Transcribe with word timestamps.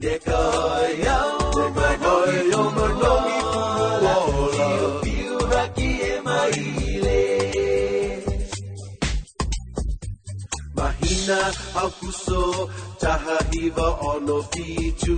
de 0.00 0.18
piu 5.02 5.38
haki 5.52 5.90
e 6.12 6.14
maile. 6.26 7.26
Mahina 10.76 11.40
akuso 11.84 12.40
tahahiva 13.00 13.88
ono 14.12 14.36
fitu 14.52 15.16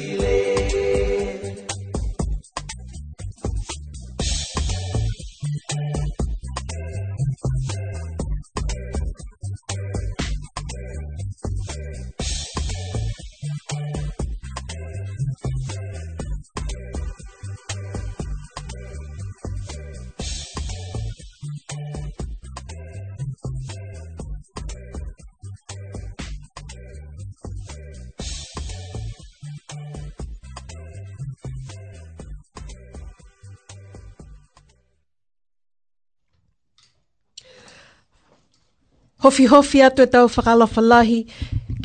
hofi 39.23 39.45
hofi 39.45 39.81
atu 39.83 40.01
e 40.03 40.09
tau 40.09 40.25
whakalawhalahi 40.27 41.19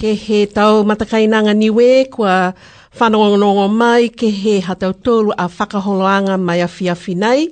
ke 0.01 0.11
he 0.21 0.47
tau 0.49 0.85
matakainanga 0.89 1.53
niwe 1.55 2.09
kua 2.09 2.55
whanongonongo 2.99 3.69
mai 3.69 4.09
ke 4.09 4.31
he 4.33 4.61
hatau 4.61 4.93
tolu 5.05 5.37
a 5.37 5.45
whakaholoanga 5.49 6.39
mai 6.41 6.61
a 6.65 6.69
fiafi 6.69 7.15
nei. 7.15 7.49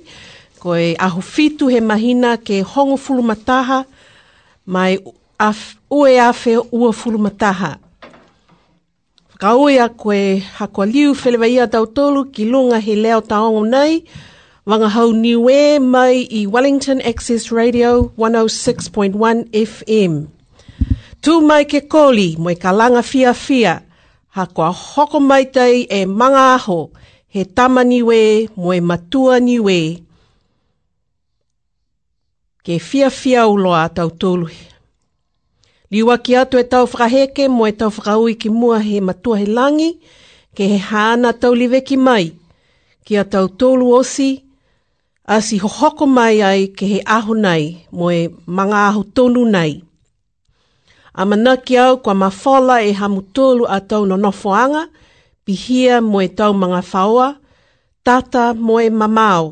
Koe 0.59 0.95
aho 0.99 1.21
fitu 1.21 1.69
he 1.69 1.79
mahina 1.81 2.37
ke 2.41 2.63
hongo 2.65 2.97
mataha 3.21 3.85
mai 4.65 4.97
af, 5.39 5.77
ue 5.91 6.17
afe 6.17 6.57
ua 6.73 6.89
fulumataha. 6.91 7.77
Whakaoia 9.31 9.89
koe 9.89 10.41
hakoa 10.57 10.85
liu 10.85 11.13
whelewa 11.13 11.47
ia 11.47 11.67
tau 11.67 11.85
tolu 11.85 12.25
ki 12.33 12.45
lunga 12.49 12.79
he 12.81 12.95
leo 12.95 13.21
taongo 13.21 13.61
nei. 13.69 14.03
Wanga 14.65 14.87
Wangahau 14.89 15.13
niwe 15.13 15.79
mai 15.79 16.25
i 16.25 16.47
Wellington 16.47 16.97
Access 17.05 17.51
Radio 17.53 18.09
106.1 18.17 19.13
FM. 19.53 20.25
Tu 21.21 21.33
mai 21.45 21.69
ke 21.69 21.85
koli 21.85 22.33
mo 22.41 22.49
ka 22.57 22.73
langa 22.73 23.03
fia 23.05 23.33
fia, 23.37 23.83
ha 24.33 24.45
kua 24.49 24.73
hoko 24.73 25.19
mai 25.21 25.45
tei 25.53 25.85
e 25.85 26.05
manga 26.09 26.57
aho, 26.57 26.89
he 27.29 27.43
tama 27.45 27.83
Niue 27.85 28.49
mo 28.57 28.73
e 28.73 28.79
matua 28.81 29.37
niwe. 29.39 30.01
Ke 32.65 32.79
fia 32.81 33.11
fia 33.13 33.45
uloa 33.45 33.85
tau 33.93 34.09
tolu. 34.09 34.49
Liwa 35.93 36.17
ki 36.17 36.33
atu 36.41 36.57
e 36.57 36.63
tau 36.65 36.87
whakaheke 36.89 37.45
mo 37.53 37.67
e 37.69 37.71
tau 37.71 37.93
whakaui 37.93 38.33
ki 38.33 38.49
mua 38.49 38.81
he 38.81 38.97
matua 38.99 39.37
he 39.37 39.45
langi, 39.45 39.91
ke 40.57 40.65
he 40.73 40.77
hana 40.89 41.33
tau 41.37 41.53
live 41.53 41.85
ki 41.85 41.97
mai, 41.97 42.33
ki 43.05 43.15
a 43.21 43.23
tau 43.29 43.45
tolu 43.47 43.93
osi, 44.01 44.41
a 45.25 45.41
si 45.41 45.57
hohoko 45.57 46.05
mai 46.05 46.37
ai 46.47 46.61
ke 46.77 46.85
he 46.91 46.99
aho 47.17 47.33
nei 47.45 47.65
mo 47.97 48.05
e 48.11 48.21
manga 48.55 48.79
aho 48.89 49.01
tonu 49.15 49.41
nei. 49.55 49.73
A 51.13 51.21
manaki 51.29 51.73
au 51.85 51.95
kwa 52.03 52.13
mawhala 52.21 52.75
e 52.83 52.91
hamu 52.99 53.21
tolu 53.35 53.63
a 53.75 53.79
tau 53.89 54.03
no 54.09 54.15
nofoanga, 54.23 54.83
pihia 55.45 55.95
mo 56.11 56.17
e 56.21 56.29
tau 56.37 56.51
mga 56.53 56.81
whaoa, 56.91 57.27
tata 58.05 58.43
mo 58.65 58.73
e 58.79 58.89
mamau. 59.01 59.45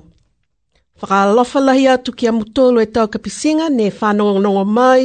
Whakalofalahi 1.01 1.85
atu 1.93 2.09
ki 2.17 2.27
amu 2.29 2.43
tolu 2.55 2.77
e 2.81 2.85
tau 2.95 3.07
kapisinga 3.13 3.65
ne 3.77 3.85
whanongongo 3.99 4.65
mai, 4.77 5.01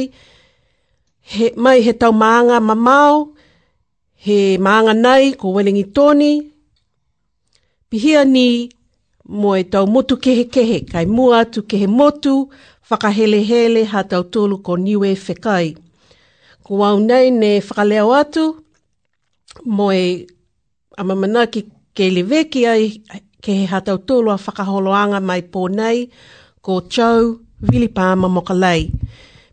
he, 1.31 1.45
mai 1.63 1.79
he 1.85 1.91
tau 2.01 2.11
maanga 2.21 2.57
mamau, 2.69 3.15
he 4.25 4.57
maanga 4.65 4.93
nei 4.93 5.25
ko 5.39 5.51
Wellingi 5.55 5.87
Tony, 5.95 6.33
Pihia 7.89 8.21
ni 8.25 8.69
mo 9.29 9.49
e 9.55 9.63
tau 9.71 9.85
motu 9.93 10.13
kehe 10.23 10.43
kehe, 10.53 10.77
kai 10.91 11.05
mua 11.05 11.45
atu 11.45 11.61
kehe 11.69 11.87
motu, 11.87 12.49
whakahele 12.89 13.39
hele 13.49 13.83
ha 13.91 14.01
tau 14.11 14.23
tolu 14.33 14.57
ko 14.65 14.73
niwe 14.77 15.13
whekai. 15.27 15.75
Ko 16.65 16.81
au 16.83 16.99
nei 16.99 17.29
ne 17.31 17.59
whakaleo 17.61 18.13
atu, 18.21 18.43
mo 19.75 19.87
e 20.05 20.25
amamana 20.97 21.45
ki 21.53 21.61
keileveki 21.95 22.61
ai 22.67 22.83
kehe 23.43 23.65
ha 23.69 23.79
tau 23.85 23.97
tolu 24.07 24.31
a 24.31 24.37
whakaholoanga 24.43 25.19
mai 25.29 25.41
pō 25.53 25.61
nei, 25.77 26.09
ko 26.65 26.73
chau 26.93 27.37
vilipāma 27.61 28.27
mokalei. 28.29 28.89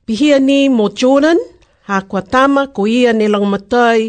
Pihia 0.06 0.38
ni 0.40 0.68
mo 0.68 0.88
Jordan, 0.88 1.38
ha 1.86 2.00
kua 2.08 2.22
tama 2.22 2.66
ko 2.74 2.86
ia 2.86 3.12
ne 3.12 3.28
langamatai 3.28 4.00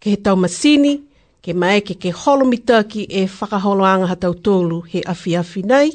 ke 0.00 0.10
he 0.14 0.18
tau 0.22 0.36
masini, 0.36 1.07
ke 1.48 1.56
mai 1.56 1.80
ke 1.80 1.94
ke 1.96 2.10
holo 2.12 2.44
mitaki 2.44 3.06
e 3.08 3.24
whakaholo 3.24 3.80
anga 3.88 4.06
hatau 4.12 4.34
tōlu 4.46 4.84
he 4.92 5.00
afi 5.08 5.32
afi 5.34 5.62
nei. 5.64 5.88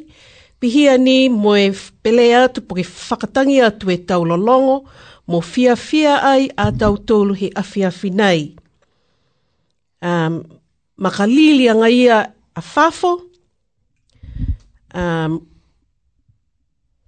Pihia 0.59 0.97
ni 0.97 1.29
mo 1.29 1.53
e 1.53 1.67
pele 2.01 2.25
atu 2.33 2.59
po 2.65 2.73
ke 2.73 2.81
whakatangi 2.89 3.61
atu 3.61 3.91
e 3.93 3.97
tau 4.01 4.25
longo 4.25 4.87
mo 5.27 5.41
fia 5.41 5.75
fia 5.75 6.15
ai 6.31 6.49
a 6.57 6.65
tau 6.73 6.97
tōlu 7.09 7.37
he 7.37 7.47
afi 7.61 7.85
afi 7.85 8.09
nei. 8.09 8.55
Um, 10.01 10.41
makalili 10.97 11.69
anga 11.69 11.89
ia 12.01 12.25
a 12.55 12.61
whafo. 12.73 13.11
Um, 14.93 15.33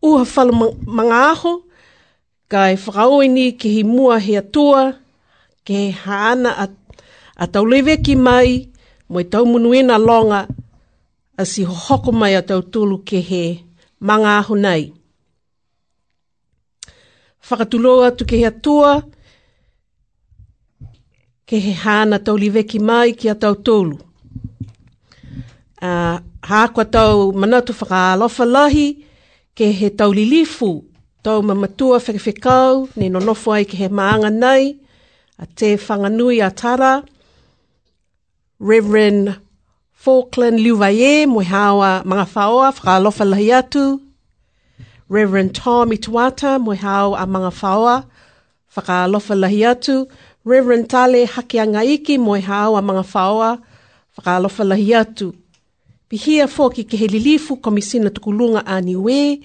uha 0.05 0.21
whalo 0.33 0.53
mga 0.97 1.17
aho. 1.33 1.53
Ka 2.47 2.69
e 2.69 2.77
whakaoi 2.77 3.25
ni 3.27 3.47
ke 3.57 3.73
hi 3.73 3.81
mua 3.83 4.19
he 4.21 4.37
atua 4.37 4.93
ke 5.65 5.89
haana 6.05 6.53
atu 6.61 6.77
a 7.37 7.47
tau 7.47 7.65
lewe 7.65 7.97
ki 8.05 8.15
mai, 8.25 8.49
mo 9.11 9.17
i 9.19 9.25
tau 9.33 9.43
munuena 9.51 9.95
longa, 10.07 10.41
a 11.41 11.43
si 11.51 11.61
hoko 11.81 12.11
mai 12.21 12.33
a 12.35 12.41
tau 12.49 12.61
tulu 12.71 12.95
ke 13.07 13.19
he 13.29 13.43
manga 14.07 14.31
ahu 14.39 14.55
nei. 14.65 14.83
Whakatuloa 17.47 18.07
atu 18.09 18.23
ke 18.29 18.35
he 18.41 18.45
atua, 18.51 18.91
ke 21.47 21.55
he 21.65 21.71
hana 21.83 22.17
tau 22.25 22.35
liwe 22.43 22.61
ki 22.71 22.79
mai 22.89 23.07
ki 23.19 23.27
a 23.29 23.35
tau 23.43 23.55
tulu. 23.65 23.95
Uh, 25.81 26.17
Hākua 26.49 26.85
tau 26.95 27.31
manatu 27.41 27.71
whakaalofa 27.79 28.45
lahi, 28.55 28.87
ke 29.57 29.65
he 29.79 29.89
tau 29.89 30.09
lilifu, 30.17 30.71
tau 31.23 31.41
mamatua 31.41 31.97
whakawhikau, 31.99 32.73
ne 32.97 33.09
no 33.09 33.19
nofo 33.19 33.51
ai 33.55 33.65
ke 33.65 33.75
he 33.81 33.87
maanga 33.99 34.29
nei, 34.29 34.63
a 35.41 35.45
te 35.55 35.73
whanganui 35.85 36.39
a 36.45 36.49
tarā. 36.61 36.93
Reverend 38.59 39.39
Falkland 39.93 40.59
Luvaye, 40.59 41.27
mwe 41.27 41.43
hawa 41.45 42.03
mga 42.05 42.27
whaoa, 42.35 42.71
whakalofa 42.71 43.25
lahi 43.25 43.53
atu. 43.53 44.01
Reverend 45.09 45.53
Tom 45.55 45.91
Ituata, 45.91 46.59
mwe 46.59 46.75
hawa 46.75 47.19
a 47.19 47.25
mga 47.25 47.49
whaoa, 47.61 48.05
whakalofa 48.75 49.35
lahi 49.35 49.65
atu. 49.65 50.07
Reverend 50.45 50.89
Tale 50.89 51.25
Hakianga 51.25 51.83
Iki, 51.85 52.17
mwe 52.17 52.39
hawa 52.39 52.79
a 52.79 52.81
mga 52.81 53.03
whaoa, 53.15 53.59
whakalofa 54.17 54.63
lahi 54.63 54.93
atu. 54.95 55.35
Pihia 56.09 56.45
fōki 56.47 56.83
ke 56.87 56.95
he 56.97 57.07
lilifu 57.07 57.57
komisina 57.59 58.09
tukulunga 58.09 58.61
a 58.65 58.81
niwe, 58.81 59.43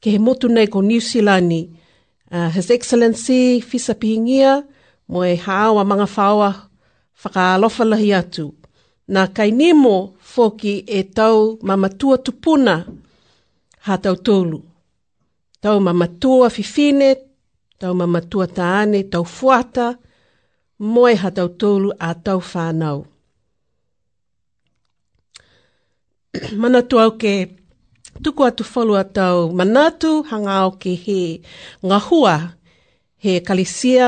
ke 0.00 0.10
he 0.10 0.18
motu 0.18 0.48
nei 0.48 0.66
ko 0.66 0.80
New 0.80 1.00
Zealand. 1.00 1.76
Uh, 2.30 2.48
His 2.50 2.70
Excellency 2.70 3.60
Fisa 3.60 3.94
Pihingia, 3.94 4.64
mwe 5.08 5.36
hawa 5.36 5.82
a 5.82 5.84
mga 5.84 6.06
whaoa, 6.16 6.67
whakaalofa 7.22 7.82
lahi 7.92 8.10
atu. 8.20 8.44
Nā 9.14 9.22
kai 9.36 9.50
nemo 9.60 9.94
foki 10.32 10.74
e 10.98 11.00
tau 11.18 11.36
mamatua 11.68 12.16
tupuna 12.24 12.74
ha 13.86 13.94
tau 14.04 14.16
tōlu. 14.28 14.58
Tau 15.62 15.76
mamatua 15.86 16.46
fifine, 16.56 17.10
tau 17.80 17.92
mamatua 18.00 18.46
taane, 18.58 19.00
tau 19.12 19.24
fuata, 19.36 19.86
moe 20.92 21.12
ha 21.22 21.28
tau 21.36 21.48
tōlu 21.62 21.88
a 22.08 22.10
tau 22.26 22.38
whānau. 22.52 22.98
Mana 26.60 26.80
tu 26.88 26.94
au 27.04 27.10
ke 27.22 27.34
tuku 28.22 28.42
atu 28.48 28.64
folu 28.72 28.92
a 29.02 29.04
tau 29.16 29.36
manatu 29.58 30.10
hanga 30.30 30.52
au 30.62 30.70
ke 30.82 30.92
he 31.04 31.20
ngahua 31.88 32.34
he 33.24 33.32
kalisia 33.48 34.06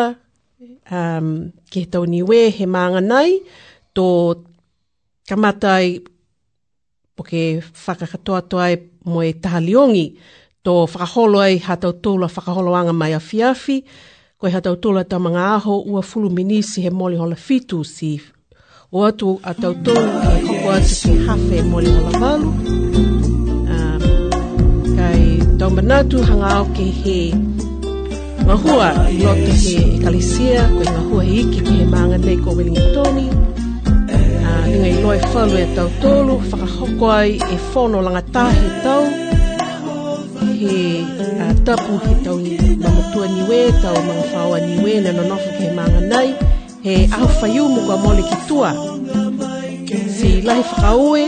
um, 0.91 1.29
ki 1.71 1.81
he 1.85 1.89
tau 1.91 2.07
niwe 2.07 2.49
he 2.57 2.67
maanga 2.67 3.01
nei, 3.01 3.31
tō 3.97 4.07
kamatai 5.29 5.87
po 7.15 7.21
ke 7.29 7.41
whakakatoa 7.85 8.41
toa 8.51 8.67
e 8.75 8.81
mo 9.11 9.21
e 9.25 9.33
tahaliongi, 9.43 10.07
tō 10.65 10.73
whakaholo 10.91 11.39
ai 11.47 11.55
hatau 11.67 11.93
tūla 12.05 12.27
whakaholoanga 12.35 12.95
mai 13.01 13.13
a 13.19 13.21
fiafi, 13.31 13.77
koe 14.39 14.49
e 14.51 14.55
hatau 14.57 14.77
tūla 14.83 15.05
tau 15.09 15.21
mga 15.23 15.45
aho 15.57 15.75
ua 15.93 16.03
fulu 16.03 16.31
minisi 16.37 16.85
he 16.85 16.91
moli 16.91 17.17
hola 17.21 17.37
fitu 17.37 17.83
si 17.85 18.13
o 18.93 19.05
atu 19.07 19.39
a 19.47 19.55
tau 19.55 19.73
tōu 19.87 20.05
e 20.37 20.43
hoko 20.49 20.69
atu 20.79 20.95
ki 21.07 21.17
hawhi 21.29 21.59
e 21.61 21.67
mōle 21.71 21.91
walu. 22.05 22.51
Um, 23.77 24.03
kai 24.97 25.23
tau 25.59 25.71
manatu 25.77 26.19
hanga 26.29 26.49
au 26.59 26.67
ke 26.75 26.85
he 27.03 27.19
Ngā 28.47 28.55
hua, 28.65 28.85
no 29.23 29.33
te 29.47 29.53
he 29.59 29.83
kalisia, 30.03 30.63
koe 30.77 30.87
ngā 30.87 31.01
hua 31.11 31.25
he 31.27 31.41
iki 31.43 31.61
ki 31.67 31.75
he 31.81 31.87
maanga 31.91 32.17
nei 32.23 32.39
ko 32.41 32.55
Wellington 32.57 32.95
Tony. 32.95 33.27
Ah, 34.15 34.63
Ringa 34.65 34.89
i 34.89 34.95
loe 35.03 35.19
whalu 35.35 35.59
e 35.61 35.67
tau 35.77 35.89
tōlu, 36.03 36.39
whakahoko 36.49 37.11
ai 37.13 37.35
e 37.53 37.59
whono 37.75 38.01
langa 38.07 38.23
tāhi 38.37 38.71
tau. 38.85 39.05
He 40.61 40.81
ah, 41.45 41.53
tapu 41.69 41.99
he 42.07 42.17
tau 42.25 42.39
i 42.41 42.57
mamatua 42.81 43.29
niwe, 43.35 43.61
tau 43.85 44.01
mga 44.09 44.27
whaua 44.33 44.61
niwe, 44.67 44.97
na 45.05 45.13
no 45.19 45.29
nofu 45.29 45.53
ki 45.59 45.65
he 45.67 45.73
maanga 45.77 46.01
nei. 46.09 46.33
He 46.85 46.97
au 47.21 47.29
whaiumu 47.43 47.85
kua 47.87 47.99
mole 48.03 48.23
ki 48.25 48.39
tua. 48.49 48.73
Si 50.17 50.37
lahi 50.49 50.65
whakaue, 50.65 51.27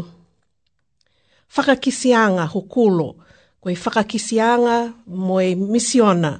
whakakisianga 1.53 2.45
hokulo 2.53 3.09
koe 3.61 3.73
whakakisianga 3.83 4.75
moe 5.25 5.47
misiona 5.71 6.31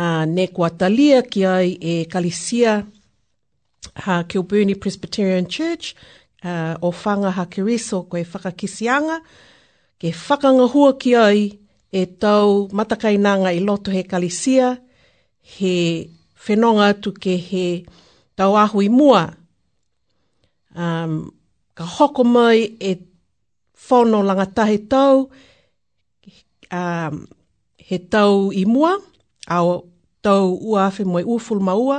uh, 0.00 0.22
ne 0.34 0.44
kua 0.54 0.70
talia 0.78 1.18
ki 1.26 1.40
ai 1.56 1.68
e 1.74 1.94
kalisia 2.06 2.86
kalisia 2.86 2.99
ha 4.04 4.22
Kilburnie 4.24 4.76
Presbyterian 4.76 5.46
Church 5.48 5.94
uh, 6.44 6.76
o 6.80 6.90
whanga 6.92 7.30
ha 7.32 7.44
Kiriso 7.46 8.04
koe 8.10 8.22
whakakisianga 8.24 9.18
ke 10.00 10.08
whakangahua 10.12 10.96
ki 11.00 11.12
ai 11.16 11.42
e 11.92 12.04
tau 12.06 12.68
matakainanga 12.72 13.52
i 13.54 13.60
loto 13.60 13.90
he 13.90 14.02
kalisia 14.02 14.76
he 15.56 16.10
whenonga 16.46 16.88
atu 16.94 17.12
ke 17.12 17.36
he 17.36 17.66
tau 18.36 18.54
ahu 18.56 18.86
mua 18.88 19.34
um, 20.76 21.28
ka 21.74 21.84
hoko 21.84 22.24
mai 22.24 22.76
e 22.80 22.92
whono 23.88 24.22
langatahe 24.22 24.78
tau 24.88 25.28
um, 26.72 27.26
he 27.76 27.98
tau 27.98 28.52
i 28.54 28.64
mua 28.64 28.94
au 29.50 29.88
tau 30.22 30.54
uawhi 30.62 31.04
mai 31.08 31.24
uful 31.24 31.58
maua 31.64 31.98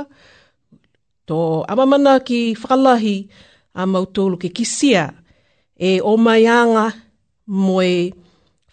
to 1.26 1.62
amamana 1.70 2.18
ki 2.24 2.54
whakalahi 2.58 3.28
a 3.74 3.86
mautolu 3.86 4.38
ke 4.38 4.50
kisia 4.52 5.04
e 5.90 6.00
o 6.02 6.16
mai 6.16 6.46
anga 6.46 6.86
mo 7.46 7.78
e 7.82 8.12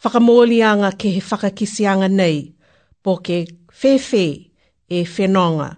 whakamoli 0.01 0.59
anga 0.71 0.89
ke 0.99 1.09
he 1.17 1.21
whakakisianga 1.29 2.09
nei 2.19 2.39
po 3.03 3.11
ke 3.25 3.37
whewhe 3.79 4.25
e 4.89 5.05
whenonga 5.13 5.69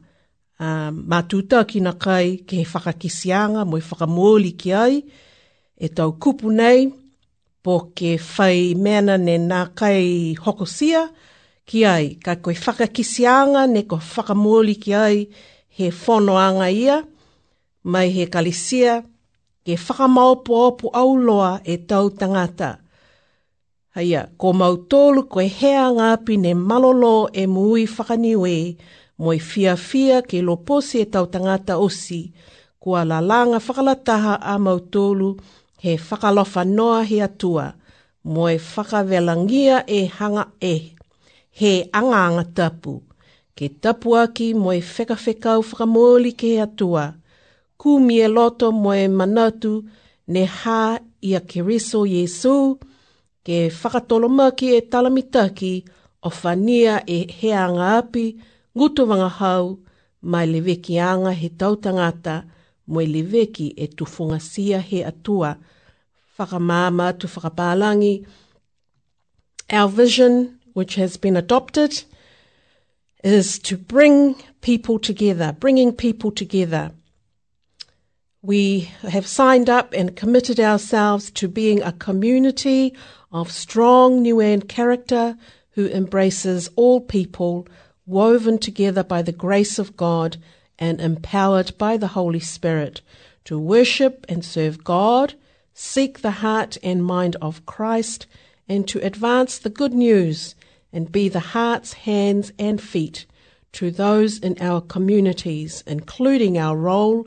uh, 0.63 0.91
mā 0.95 1.19
tūta 1.29 1.65
ki 1.67 1.81
nā 1.85 1.93
kai 1.99 2.37
ke 2.47 2.61
he 2.63 2.67
whakakisianga 2.71 3.65
mo 3.69 3.75
e 3.77 3.83
whakamoli 3.89 4.53
ki 4.61 4.71
ai 4.83 5.01
e 5.75 5.87
tau 5.91 6.15
kupu 6.23 6.51
nei 6.55 6.87
po 7.63 7.91
ke 7.95 8.15
whai 8.17 8.73
mena 8.79 9.17
ne 9.19 9.35
nā 9.37 9.61
kai 9.77 10.33
hokosia 10.39 11.03
ki 11.67 11.83
ai 11.85 12.15
ka 12.15 12.39
koe 12.39 12.55
whakakisianga 12.55 13.67
ne 13.69 13.83
ko 13.83 13.99
whakamoli 13.99 14.79
ki 14.81 14.95
ai 14.95 15.17
he 15.81 15.89
fono 15.91 16.33
whonoanga 16.37 16.67
ia, 16.69 16.97
mai 17.91 18.07
he 18.15 18.23
kalisia, 18.35 18.93
ke 19.65 19.73
whakamaopo 19.85 20.51
opo 20.67 20.85
au 21.01 21.11
loa 21.27 21.51
e 21.73 21.75
tau 21.89 22.05
tangata. 22.19 22.69
Haia, 23.95 24.21
ko 24.39 24.47
mau 24.59 24.75
tōlu 24.91 25.21
koe 25.33 25.45
hea 25.59 25.85
ngāpi 25.97 26.33
ne 26.43 26.51
malolo 26.69 27.13
e 27.41 27.43
mui 27.55 27.83
whakaniwe, 27.95 28.55
moi 29.23 29.37
fia 29.49 29.73
fia 29.87 30.17
ke 30.29 30.37
loposi 30.47 30.95
e 31.03 31.05
tau 31.13 31.25
tangata 31.33 31.73
osi, 31.85 32.21
kua 32.81 33.01
la 33.09 33.19
langa 33.29 33.59
whakalataha 33.65 34.33
a 34.53 34.55
mau 34.65 34.79
tōlu 34.93 35.29
he 35.83 35.93
whakalofa 36.07 36.63
noa 36.77 37.01
he 37.09 37.17
atua, 37.27 37.67
moi 38.33 38.55
whakavelangia 38.73 39.77
e 39.97 39.99
hanga 40.17 40.45
e, 40.73 40.75
he 41.59 41.73
anga 41.97 42.43
tapu 42.57 42.93
ke 43.57 43.67
tapu 43.83 44.15
aki 44.23 44.47
mo 44.61 44.69
e 44.79 44.81
whekawhekau 44.95 45.59
whakamoli 45.69 46.31
ke 46.39 46.51
atua. 46.65 47.05
Kumi 47.79 48.15
e 48.25 48.27
loto 48.35 48.67
mo 48.71 48.91
e 48.95 49.07
manatu 49.19 49.73
ne 50.33 50.43
hā 50.45 50.99
ia 51.29 51.39
ke 51.49 51.59
riso 51.67 52.05
Yesu, 52.05 52.79
ke 53.45 53.57
whakatolomaki 53.79 54.67
e 54.79 54.81
talamitaki 54.91 55.73
o 56.23 56.29
whania 56.29 56.95
e 57.07 57.19
heanga 57.39 57.87
api, 57.99 58.27
ngutu 58.75 59.03
hau, 59.39 59.79
mai 60.21 60.45
leveki 60.53 60.95
anga 61.11 61.31
he 61.33 61.49
tautangata, 61.49 62.35
mo 62.87 62.99
e 63.01 63.05
leveki 63.07 63.67
e 63.75 63.85
tufunga 63.87 64.39
sia 64.39 64.79
he 64.79 65.03
atua. 65.03 65.57
Whakamāma 66.37 67.17
tu 67.19 67.27
whakapālangi. 67.27 68.25
Our 69.69 69.89
vision, 69.89 70.59
which 70.73 70.95
has 70.95 71.17
been 71.17 71.37
adopted, 71.37 72.03
is 73.23 73.59
to 73.59 73.77
bring 73.77 74.35
people 74.61 74.99
together, 74.99 75.55
bringing 75.59 75.91
people 75.91 76.31
together. 76.31 76.91
We 78.41 78.89
have 79.03 79.27
signed 79.27 79.69
up 79.69 79.93
and 79.93 80.15
committed 80.15 80.59
ourselves 80.59 81.29
to 81.31 81.47
being 81.47 81.81
a 81.81 81.91
community 81.91 82.95
of 83.31 83.51
strong 83.51 84.21
new 84.21 84.37
Nuan 84.37 84.61
character 84.61 85.37
who 85.71 85.87
embraces 85.87 86.69
all 86.75 86.99
people, 86.99 87.67
woven 88.05 88.57
together 88.57 89.03
by 89.03 89.21
the 89.21 89.31
grace 89.31 89.77
of 89.77 89.95
God 89.95 90.37
and 90.79 90.99
empowered 90.99 91.77
by 91.77 91.97
the 91.97 92.07
Holy 92.09 92.39
Spirit 92.39 93.01
to 93.45 93.59
worship 93.59 94.25
and 94.27 94.43
serve 94.43 94.83
God, 94.83 95.35
seek 95.73 96.21
the 96.21 96.31
heart 96.43 96.77
and 96.83 97.05
mind 97.05 97.35
of 97.41 97.65
Christ, 97.65 98.25
and 98.67 98.87
to 98.87 98.99
advance 99.05 99.59
the 99.59 99.69
good 99.69 99.93
news 99.93 100.55
and 100.93 101.11
be 101.11 101.27
the 101.29 101.39
hearts, 101.39 101.93
hands, 101.93 102.51
and 102.59 102.81
feet 102.81 103.25
to 103.73 103.89
those 103.91 104.39
in 104.39 104.61
our 104.61 104.81
communities, 104.81 105.83
including 105.87 106.57
our 106.57 106.75
role 106.75 107.25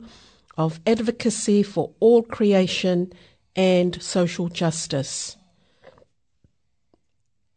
of 0.57 0.79
advocacy 0.85 1.63
for 1.63 1.91
all 1.99 2.21
creation 2.21 3.11
and 3.55 4.01
social 4.01 4.47
justice. 4.49 5.37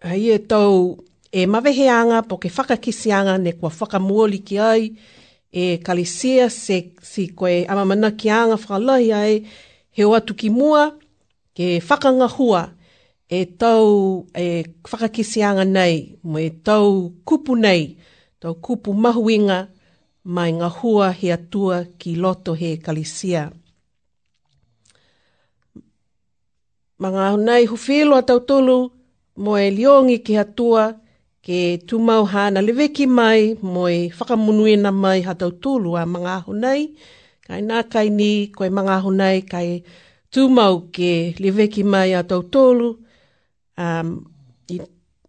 Aia 0.02 0.36
e 0.38 0.38
tau 0.38 1.04
e 1.32 1.44
mawehianga 1.46 2.26
po 2.28 2.38
ke 2.38 2.48
whakakisianga 2.48 3.40
ne 3.42 3.52
kua 3.52 3.68
whakamuoli 3.70 4.44
ki 4.46 4.58
ai 4.58 4.90
e 5.52 5.78
kalisia 5.78 6.48
se 6.50 6.92
si 7.02 7.28
koe 7.28 7.66
amamana 7.66 8.16
ki 8.16 8.28
anga 8.30 8.54
whakalai 8.54 9.12
ai 9.12 9.44
he 9.90 10.04
o 10.04 10.10
atu 10.14 10.34
ki 10.38 10.50
mua 10.50 10.92
ke 11.54 11.80
whakanga 11.82 12.28
hua 12.30 12.70
e 13.36 13.40
tau 13.60 14.26
e 14.34 14.64
whakakisianga 14.88 15.64
nei, 15.76 15.96
mo 16.30 16.38
e 16.40 16.50
tau 16.66 17.12
kupu 17.28 17.52
nei, 17.64 17.82
tau 18.40 18.54
kupu 18.64 18.90
mahuinga 19.04 19.58
mai 20.34 20.52
ngā 20.56 20.68
hua 20.80 21.06
he 21.20 21.30
atua 21.32 21.76
ki 21.98 22.16
loto 22.20 22.52
he 22.60 22.76
kalisia. 22.84 23.44
Mā 27.00 27.08
ngā 27.14 27.26
nei 27.44 27.64
hufilo 27.70 28.16
a 28.20 28.24
tau 28.28 28.40
tolu, 28.48 28.78
mo 29.38 29.56
e 29.58 29.68
liongi 29.76 30.18
ki 30.26 30.36
atua, 30.40 30.84
ke 31.44 31.78
tumau 31.88 32.24
hana 32.26 32.60
leweki 32.60 33.06
mai, 33.08 33.54
mo 33.62 33.86
e 33.88 34.08
whakamunuena 34.10 34.90
mai 34.92 35.20
ha 35.22 35.32
tau 35.38 35.50
tolu 35.52 35.94
a 36.00 36.02
mga 36.04 36.34
nei, 36.64 36.92
kai 37.46 37.62
nā 37.62 37.80
kai 37.92 38.08
ni, 38.10 38.48
koe 38.56 38.68
mga 38.68 38.96
hunai, 39.06 39.38
kai 39.50 39.82
tūmau 40.32 40.90
ke 40.92 41.12
leweki 41.40 41.84
mai 41.84 42.12
a 42.12 42.22
tau 42.26 42.42
tolu, 42.42 42.88
um, 43.78 44.08
i 44.70 44.80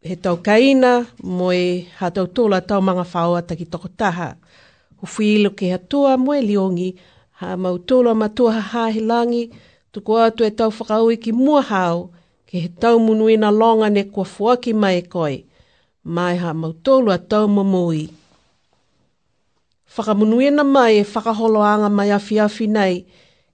he 0.02 0.16
tau 0.16 0.38
kaina 0.44 1.06
mo 1.24 1.52
ha 1.52 2.10
hatau 2.10 2.26
tōla 2.36 2.60
tau 2.68 2.82
mga 2.82 3.06
whaoa 3.14 3.42
taki 3.48 3.66
toko 3.66 3.88
taha. 3.88 4.30
Hufu 5.02 5.22
ilo 5.24 5.50
ke 5.50 5.72
hatua 5.76 6.18
mo 6.18 6.32
e 6.34 6.42
liongi 6.42 6.90
ha 7.40 7.56
mau 7.56 7.78
tōla 7.78 8.16
matua 8.16 8.60
ha 8.72 8.86
he 8.90 9.00
langi 9.02 9.44
tuko 9.92 10.18
atu 10.26 10.44
e 10.44 10.52
tau 10.52 10.72
whakau 10.78 11.12
i 11.16 11.18
ki 11.24 11.32
mua 11.32 11.62
hao 11.62 12.12
ke 12.50 12.58
he 12.64 12.70
tau 12.82 13.00
munu 13.00 13.30
ina 13.30 13.52
longa 13.52 13.90
ne 13.90 14.04
kua 14.04 14.24
fuaki 14.26 14.74
mai 14.74 14.98
e 15.02 15.04
koi. 15.14 15.36
Mai 16.04 16.36
ha 16.38 16.54
mau 16.54 16.72
a 17.16 17.18
tau 17.30 17.46
mamui. 17.48 18.10
Whakamunu 19.96 20.40
ina 20.42 20.64
mai 20.64 21.00
e 21.02 21.04
whakaholoanga 21.04 21.90
mai 21.92 22.12
afi 22.12 22.36
afi 22.40 22.68
nei 22.68 23.06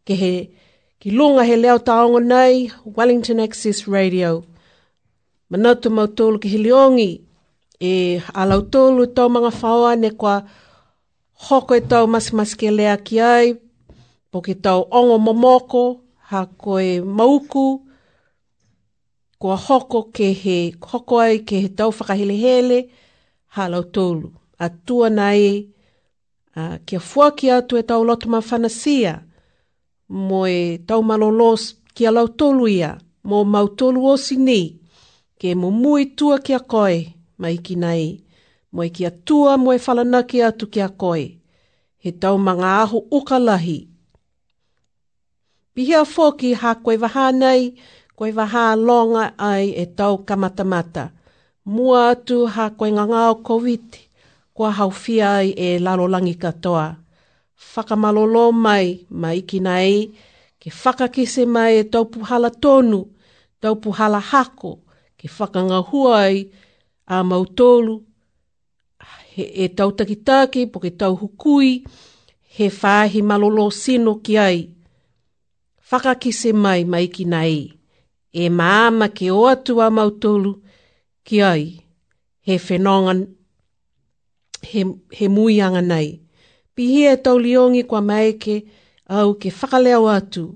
ke 0.06 0.14
he 0.14 0.50
ki 1.00 1.10
lunga 1.12 1.44
he 1.44 1.56
leo 1.58 1.78
taonga 1.80 2.20
nei 2.22 2.70
Wellington 2.86 3.40
Access 3.40 3.88
Wellington 3.88 3.88
Access 3.88 3.88
Radio 3.88 4.32
manatu 5.50 5.90
mau 5.90 6.08
tolu 6.18 6.40
ki 6.42 6.50
hiliongi 6.54 7.12
e 7.82 7.92
alau 8.42 8.62
tolu 8.74 9.04
tau 9.16 9.28
mga 9.36 9.52
whaoa 9.60 9.92
ne 10.02 10.10
kwa 10.20 10.34
hoko 11.46 11.74
e 11.76 11.82
tau 11.92 12.06
mas 12.14 12.28
mas 12.38 12.52
ke 12.60 12.68
lea 12.78 12.96
ki 13.06 13.16
ai 13.36 13.48
po 14.32 14.38
ki 14.46 14.56
tau 14.66 14.80
ongo 15.00 15.18
momoko 15.26 15.84
ha 16.30 16.40
koe 16.62 16.90
mauku 17.18 17.66
kua 19.42 19.56
hoko 19.66 20.00
ke 20.16 20.28
he 20.42 20.58
hoko 20.92 21.14
ai 21.26 21.38
ke 21.48 21.56
he 21.64 21.70
tau 21.78 21.90
whakahelehele 21.98 22.80
ha 23.54 23.60
alau 23.68 23.84
tolu 23.96 24.28
a 24.66 24.68
tua 24.86 25.10
nai 25.20 25.42
a, 26.60 26.62
kia 26.86 27.00
fua 27.10 27.28
ki 27.38 27.46
atu 27.58 27.74
e 27.78 27.84
tau 27.90 28.02
lotu 28.08 28.28
ma 28.34 28.40
whanasia 28.50 29.14
mo 30.28 30.40
e 30.48 30.60
tau 30.88 31.00
malolos 31.10 31.62
ki 31.96 32.04
alau 32.10 32.28
tolu 32.40 32.66
ia 32.78 32.92
mo 33.30 33.38
mau 33.54 33.68
tolu 33.80 34.00
o 34.12 34.16
sinii 34.26 34.85
ke 35.46 35.54
mo 35.54 35.70
mui 35.70 36.04
tua 36.18 36.42
kia 36.46 36.58
koe 36.72 36.96
mai 37.42 37.56
ki 37.66 37.76
nei. 37.84 38.06
Mo 38.74 38.82
ki 38.84 38.90
kia 38.96 39.12
tua 39.26 39.52
mo 39.62 39.70
e 39.78 39.80
whalanaki 39.86 40.38
atu 40.50 40.66
kia 40.74 40.88
koe. 41.02 41.26
He 42.04 42.10
tau 42.22 42.36
mga 42.48 42.70
aho 42.82 42.98
uka 43.18 43.38
lahi. 43.48 43.78
Pihia 45.74 46.02
fōki 46.14 46.50
ha 46.62 46.72
koe 46.84 46.96
waha 47.04 47.26
nei, 47.44 47.62
koe 48.18 48.32
waha 48.40 48.64
longa 48.88 49.26
ai 49.52 49.66
e 49.78 49.86
tau 49.98 50.14
kamatamata. 50.28 51.04
Mua 51.74 52.00
atu 52.18 52.38
ha 52.56 52.64
koe 52.78 52.90
ngangao 52.96 53.34
COVID, 53.48 53.86
kua 54.56 54.70
haufia 54.78 55.28
ai 55.40 55.50
e 55.68 55.68
lalolangi 55.86 56.36
katoa. 56.44 56.88
Whakamalolo 57.76 58.46
mai, 58.66 58.86
mai 59.22 59.38
ki 59.50 59.60
nei, 59.68 59.94
ke 60.62 60.70
whakakise 60.82 61.44
mai 61.56 61.74
e 61.86 61.86
tau 61.94 62.04
puhala 62.12 62.50
tonu, 62.64 63.02
tau 63.62 63.76
puhala 63.84 64.20
hako, 64.32 64.72
ke 65.18 65.28
whakangahua 65.32 66.28
ai 66.28 66.50
a 67.08 67.24
mautolu, 67.24 68.04
he, 69.36 69.44
e 69.68 69.68
tautakitake 69.72 70.66
po 70.72 70.80
ke 70.84 70.92
tau 70.92 71.16
hukui, 71.16 71.84
he 72.56 72.68
whāhi 72.70 73.20
malolo 73.24 73.68
sino 73.72 74.16
ki 74.20 74.36
ai. 74.40 74.60
Whakaki 75.88 76.32
se 76.34 76.52
mai 76.52 76.84
mai 76.84 77.08
ki 77.08 77.26
nai, 77.30 77.72
e 78.34 78.46
māma 78.50 79.08
ke 79.16 79.30
o 79.32 79.46
atu 79.50 79.80
a 79.82 79.88
mautolu 79.92 80.58
ki 81.24 81.42
ai, 81.42 81.64
he 82.42 82.56
whenongan, 82.58 83.22
he, 84.66 84.82
he 85.14 85.28
muianga 85.30 85.84
nei. 85.86 86.20
Pihia 86.76 87.14
e 87.16 87.22
tau 87.24 87.38
liongi 87.40 87.86
kwa 87.88 88.02
maike 88.02 88.66
au 89.08 89.36
ke 89.40 89.50
whakaleo 89.54 90.10
atu, 90.12 90.56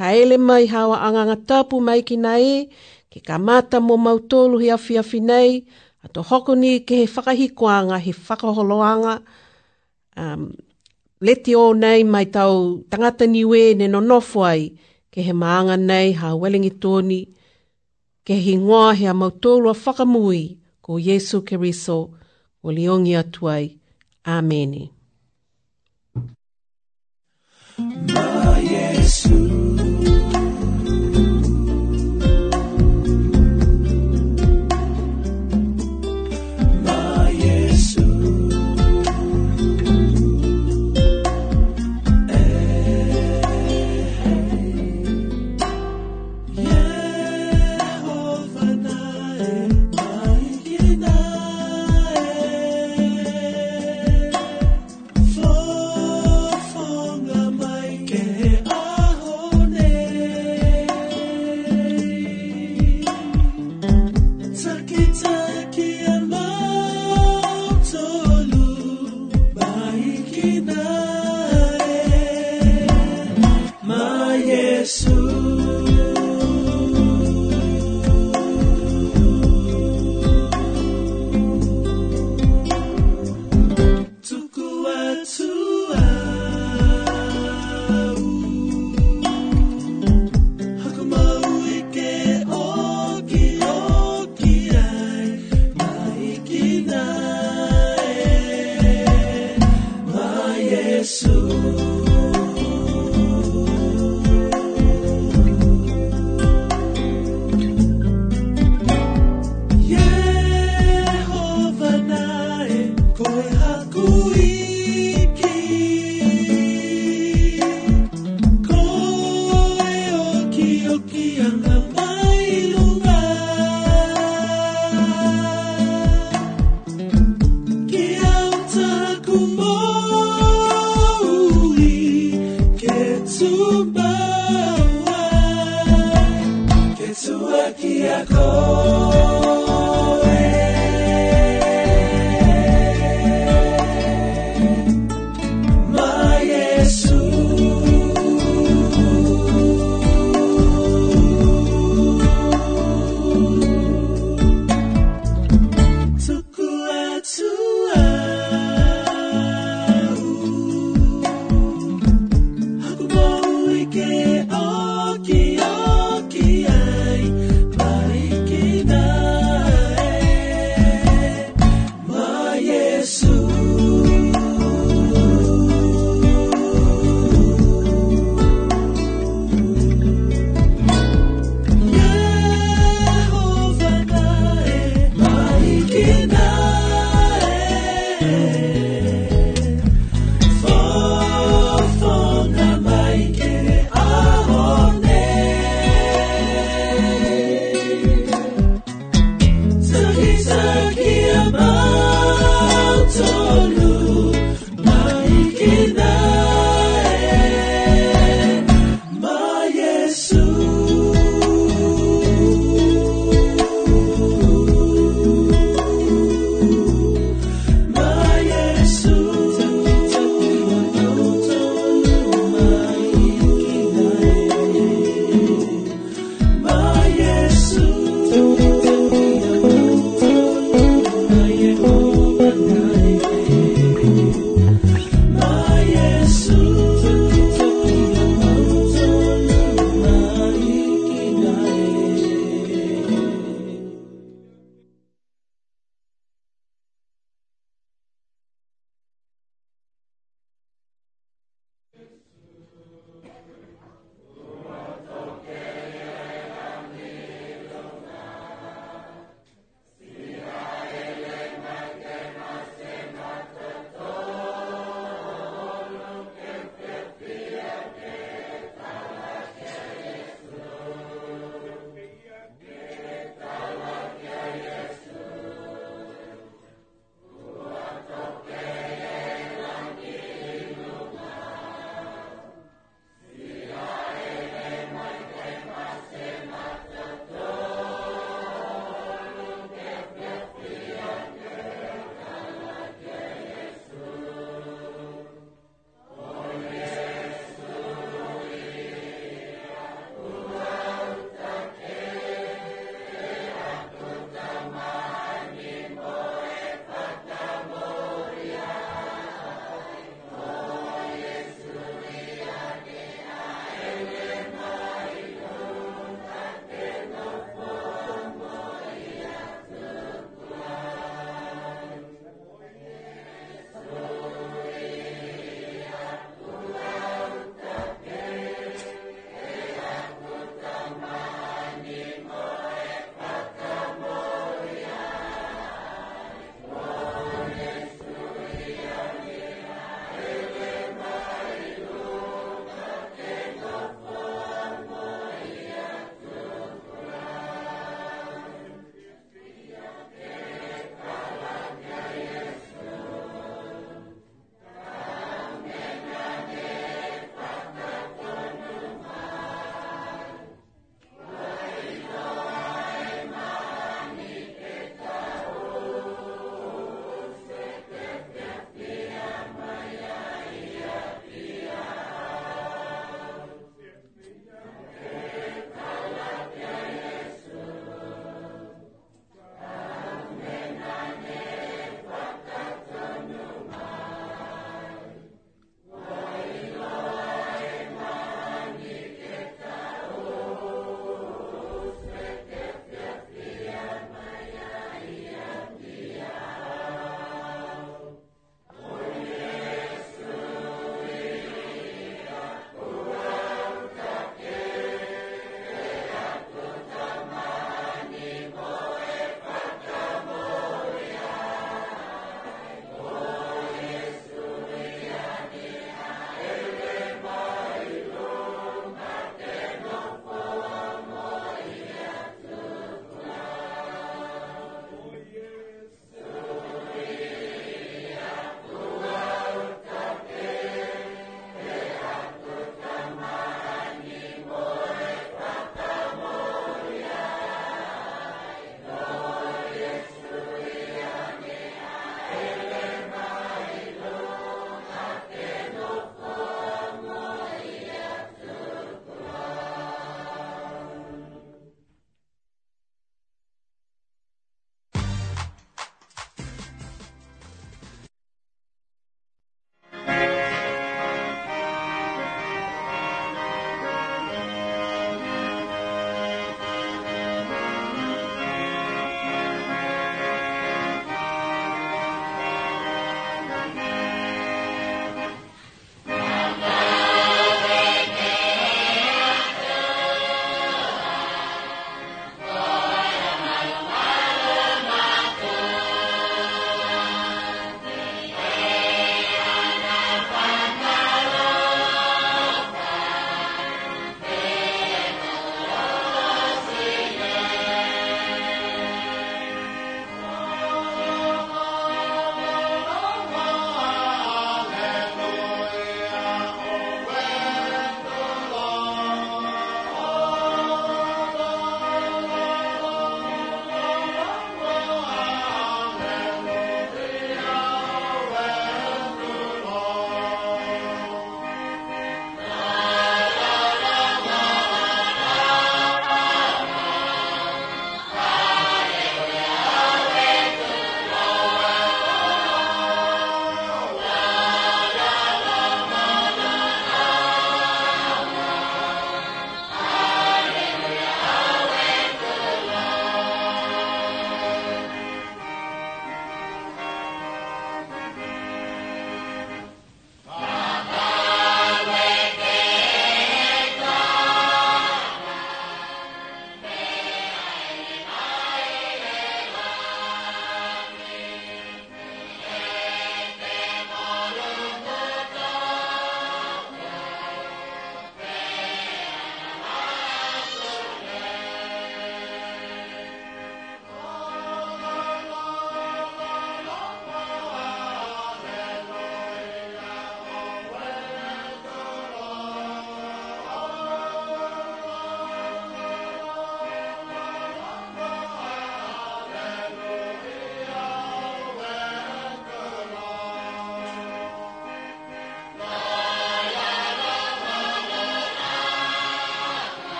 haele 0.00 0.38
mai 0.40 0.64
hawa 0.66 0.96
anganga 1.06 1.36
tapu 1.46 1.76
mai 1.84 2.00
ki 2.02 2.16
nai, 2.16 2.66
ke 3.14 3.22
ka 3.22 3.38
mata 3.38 3.78
mo 3.78 3.94
mautolu 3.94 4.58
he 4.58 4.74
afi 4.74 4.98
afi 4.98 5.22
nei, 5.22 5.62
a 6.02 6.06
to 6.10 6.18
hoko 6.26 6.58
ni 6.58 6.82
ke 6.82 6.98
he 7.06 7.06
whakahikoanga, 7.06 8.02
he 8.02 8.10
whakaholoanga, 8.10 9.22
um, 10.18 10.50
leti 11.22 11.54
o 11.54 11.70
nei 11.78 12.02
mai 12.02 12.26
tau 12.34 12.82
tangata 12.90 13.24
niwe 13.30 13.74
ne 13.78 13.86
no 13.86 14.00
nofu 14.02 14.42
ai, 14.42 14.62
ke 15.14 15.22
he 15.22 15.30
maanga 15.32 15.76
nei 15.78 16.10
ha 16.18 16.34
welingi 16.34 16.72
tōni, 16.82 17.20
ke 18.26 18.34
he 18.44 18.56
ngoa 18.58 18.98
he 18.98 19.06
a 19.06 19.14
mautolu 19.14 19.70
a 19.70 19.74
whakamui, 19.82 20.58
ko 20.82 20.98
Yesu 20.98 21.46
ke 21.46 21.54
riso, 21.56 21.98
o 22.66 22.68
liongi 22.74 23.14
atuai. 23.14 23.78
ameni. 24.26 24.90
Ma 27.78 28.58
Yesu 28.72 29.63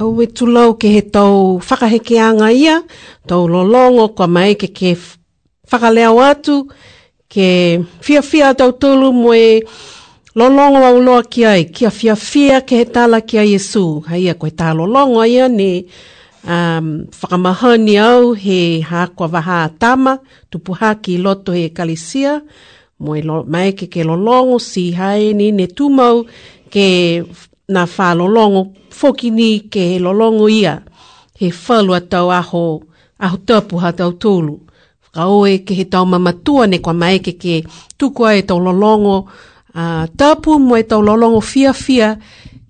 au 0.00 0.22
e 0.22 0.26
tulau 0.26 0.76
ke 0.76 0.88
he 0.92 1.00
tau 1.02 1.56
whakahekeanga 1.58 2.52
ia, 2.52 2.82
tau 3.26 3.48
lolongo 3.48 4.08
kwa 4.08 4.26
mai 4.26 4.54
ke 4.54 4.68
ke 4.68 4.92
whakaleau 5.72 6.20
atu, 6.20 6.64
ke 7.28 7.80
fia 8.00 8.22
fia 8.22 8.54
tau 8.54 8.72
tulu 8.72 9.12
mo 9.12 9.32
e 9.34 9.62
lolongo 10.34 10.84
au 10.84 11.00
loa 11.00 11.22
ki 11.22 11.44
ai, 11.46 11.64
kia 11.64 11.90
fia 11.90 12.14
fia 12.16 12.60
ke 12.60 12.76
he 12.76 12.84
tala 12.84 13.20
ki 13.20 13.38
ai 13.38 13.48
Yesu, 13.56 14.02
hai 14.08 14.20
ia 14.28 14.34
koe 14.34 14.50
tā 14.52 14.74
lolongo 14.76 15.24
ia 15.24 15.48
ni 15.48 15.86
um, 16.44 17.06
whakamahani 17.22 17.96
au 17.98 18.32
he 18.36 18.82
hākua 18.84 19.30
waha 19.32 19.70
tama, 19.78 20.18
tupu 20.50 20.72
haki 20.76 21.16
loto 21.18 21.52
he 21.56 21.70
kalisia, 21.72 22.42
mo 23.00 23.16
e 23.16 23.22
mai 23.48 23.72
ke 23.72 23.88
ke 23.88 24.04
lolongo 24.04 24.58
si 24.60 24.90
hae 24.92 25.32
ni 25.32 25.52
ne 25.52 25.66
tumau 25.66 26.26
ke 26.68 27.22
na 27.68 27.86
whalolongo 27.88 28.28
lolongo 28.28 28.85
foki 28.98 29.30
ni 29.30 29.48
ke 29.72 29.82
he 29.92 29.96
lolongo 29.98 30.48
ia, 30.48 30.80
he 31.40 31.50
whalua 31.52 32.00
tau 32.10 32.28
aho, 32.40 32.66
aho 33.24 33.36
tapu 33.48 33.78
ha 33.82 33.92
tau 33.98 34.14
tūlu. 34.22 34.54
Ka 35.14 35.26
oe 35.36 35.58
ke 35.66 35.76
he 35.78 35.84
tau 35.92 36.06
mamatua 36.06 36.66
ne 36.66 36.78
kwa 36.84 36.92
maeke 37.00 37.36
ke 37.40 37.62
tukua 37.98 38.34
e 38.38 38.42
tau 38.48 38.58
lolongo, 38.60 39.16
a, 39.74 40.06
tapu 40.16 40.58
mo 40.58 40.76
e 40.80 40.84
tau 40.88 41.02
lolongo 41.04 41.40
fia 41.40 41.72
fia 41.72 42.16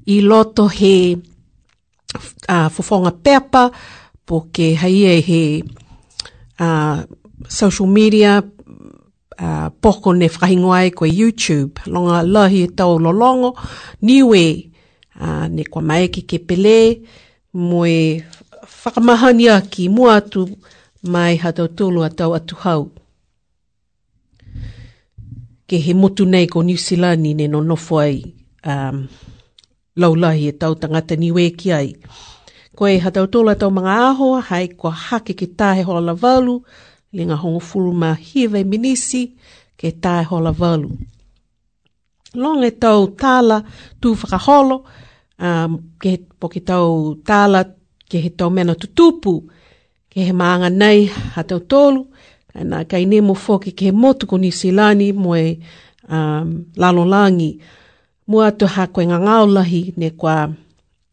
i 0.07 0.21
loto 0.21 0.67
he 0.79 0.95
a, 2.51 2.67
fufonga 2.75 3.11
pepa, 3.15 3.71
po 4.27 4.41
ke 4.55 4.73
haie 4.83 5.15
he 5.29 5.43
a, 6.59 6.69
social 7.53 7.87
media 7.87 8.41
uh, 9.39 9.69
poko 9.71 10.15
ne 10.17 10.27
whahingoa 10.29 10.87
e 10.89 10.95
koe 10.97 11.07
YouTube. 11.09 11.79
Longa 11.87 12.23
lahi 12.27 12.65
e 12.67 12.71
tau 12.75 12.97
lolongo, 12.99 13.53
niwe 14.03 14.43
a 15.21 15.49
ne 15.49 15.65
kwa 15.65 15.83
mai 15.83 16.09
ki 16.09 16.23
ke 16.23 16.39
pele 16.39 17.01
moe 17.53 18.23
whakamahani 18.85 19.49
aki 19.49 19.89
mua 19.89 20.17
atu 20.17 20.49
mai 21.03 21.37
hatau 21.37 21.69
tolu 21.69 22.09
tau 22.09 22.35
atu 22.35 22.55
hau. 22.57 22.91
Ke 25.69 25.81
he 25.81 25.95
motu 25.95 26.25
nei 26.27 26.47
ko 26.47 26.63
New 26.63 26.77
Zealand 26.79 27.23
ne 27.27 27.47
no 27.49 27.61
nofo 27.61 27.99
ai 27.99 28.23
um, 28.67 29.07
laulahi 29.97 30.49
e 30.49 30.53
tau 30.53 30.75
tangata 30.75 31.17
ni 31.17 31.31
we 31.33 31.51
ki 31.51 31.73
ai. 31.73 31.95
Ko 32.77 32.87
e 32.89 32.99
hatau 33.01 33.27
tolu 33.27 33.51
atau 33.51 33.71
mga 33.71 33.93
ahoa 34.11 34.41
hai 34.41 34.69
kwa 34.69 34.91
hake 34.93 35.33
ki 35.33 35.47
tahe 35.57 35.83
hola 35.83 36.01
la 36.01 36.15
valu 36.15 36.61
le 37.13 37.23
ngā 37.25 37.37
hongo 37.41 37.61
furu 37.61 37.93
ma 37.93 38.13
hiwe 38.15 38.65
minisi 38.65 39.33
ke 39.81 39.91
tahe 39.97 40.25
hola 40.29 40.53
valu. 40.53 40.91
Long 42.37 42.61
e 42.65 42.71
tau 42.71 43.09
tala 43.17 43.65
tu 44.01 44.13
whakaholo, 44.15 44.85
um, 45.43 45.79
ke 45.99 46.09
he 46.15 46.19
poki 46.41 46.61
tau 46.67 47.15
tāla, 47.29 47.65
ke 48.11 48.21
he 48.23 48.31
tau 48.31 48.51
mena 48.51 48.75
tutupu, 48.75 49.41
ke 50.11 50.25
he 50.29 50.33
maanga 50.37 50.71
nei 50.73 51.09
a 51.37 51.45
tau 51.45 51.61
tolu, 51.61 52.07
nā 52.57 52.85
kai 52.89 53.05
ne 53.05 53.21
mo 53.21 53.35
foki 53.35 53.73
ke 53.77 53.87
he 53.91 53.93
motu 53.93 54.27
ko 54.27 54.39
nisilani 54.41 55.13
mo 55.15 55.35
e 55.37 55.57
um, 56.09 56.57
lalo 56.77 57.05
langi. 57.05 57.57
Mua 58.27 58.49
atu 58.51 58.67
ha 58.75 58.87
koe 58.93 59.05
ngā 59.07 59.19
ngāo 59.25 59.47
ne 59.97 60.11
kwa 60.11 60.49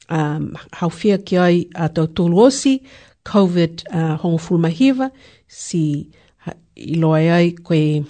um, 0.09 0.53
hawhia 0.80 1.17
ki 1.26 1.38
ai 1.38 1.67
a 1.76 1.89
tau 1.89 2.07
tolu 2.07 2.38
osi, 2.47 2.80
COVID 3.24 3.84
uh, 3.93 4.17
hongo 4.19 4.38
fulmahiva, 4.38 5.09
si 5.47 6.11
ha, 6.43 6.51
iloa 6.76 7.19
e 7.21 7.30
ai 7.30 7.51
koe, 7.51 8.03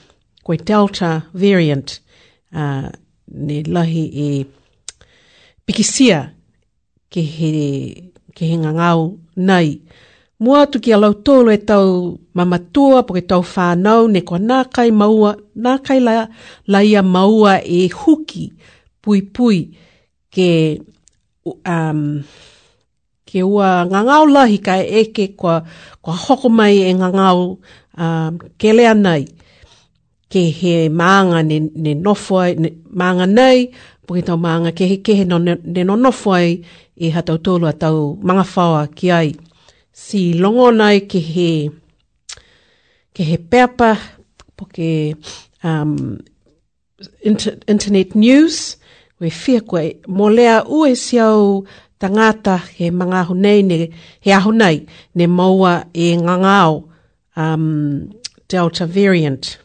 koe 0.43 0.57
Delta 0.57 1.21
variant 1.33 1.99
uh, 2.53 2.89
ne 3.27 3.63
lahi 3.63 4.09
e 4.13 4.45
pikisia 5.65 6.35
ke 7.11 7.21
he, 7.23 7.49
ke 8.35 8.43
he 8.47 8.55
ngangau 8.59 9.19
nei. 9.35 9.81
Mua 10.43 10.67
tu 10.67 10.77
ki 10.83 10.91
alau 10.93 11.13
tolo 11.25 11.49
e 11.53 11.57
tau 11.59 12.19
mamatua, 12.35 12.99
po 13.07 13.13
ke 13.15 13.21
tau 13.23 13.43
whanau, 13.53 14.01
ne 14.11 14.19
kua 14.27 14.39
nākai 14.49 14.89
maua, 14.91 15.31
nākai 15.55 15.99
la, 16.03 16.27
laia 16.67 17.01
maua 17.03 17.61
e 17.63 17.87
huki, 17.87 18.45
pui 19.01 19.21
pui, 19.23 19.59
ke, 20.33 20.81
um, 21.45 22.23
ke 23.25 23.39
ua 23.43 23.69
ngangau 23.87 24.25
lahi 24.35 24.59
ka 24.59 24.75
e 24.83 24.99
eke 25.05 25.31
kua, 25.39 25.61
kua 26.03 26.15
hoko 26.25 26.49
mai 26.49 26.81
e 26.89 26.91
ngangau 26.93 27.37
um, 27.97 28.37
ke 28.59 28.73
lea 28.75 28.93
nei. 28.93 29.25
Ke 30.33 30.47
he 30.49 30.89
maanga 30.89 31.43
ne, 31.45 31.59
ne 31.75 31.93
nofoi, 32.03 32.55
ne, 32.57 32.69
maanga 32.89 33.27
nei, 33.29 33.69
Poke 34.13 34.25
tau 34.29 34.37
maanga 34.37 34.71
kehe 34.77 34.97
kehe 35.03 35.23
no 35.25 35.37
ne, 35.41 35.55
ne 35.73 35.83
no 35.83 35.95
ai 36.37 36.51
e 36.95 37.09
hatau 37.15 37.37
tolu 37.45 37.65
a 37.65 37.73
manga 38.27 38.45
whaua 38.53 38.81
ki 38.97 39.07
ai. 39.19 39.29
Si 40.01 40.19
longo 40.41 40.67
nai 40.81 40.97
ke 41.11 41.19
he, 41.33 41.51
ke 43.15 43.23
he 43.29 43.37
peapa 43.49 43.89
po 44.55 44.63
ke 44.75 45.15
um, 45.63 46.19
inter, 47.29 47.57
internet 47.73 48.13
news 48.23 48.77
we 49.19 49.31
fia 49.41 49.61
koe 49.69 49.85
mo 50.17 50.25
lea 50.37 50.61
ue 50.77 50.95
si 51.05 51.17
au 51.19 51.65
tangata 51.99 52.55
he 52.77 52.85
manga 52.99 53.17
ahu 53.23 53.33
ne, 53.33 53.89
he 54.25 54.31
ahu 54.39 54.51
nei 54.51 54.77
ne 55.17 55.25
maua 55.37 55.73
e 55.93 56.05
ngangao 56.17 56.83
um, 57.35 57.65
Delta 58.47 58.85
variant. 58.85 59.57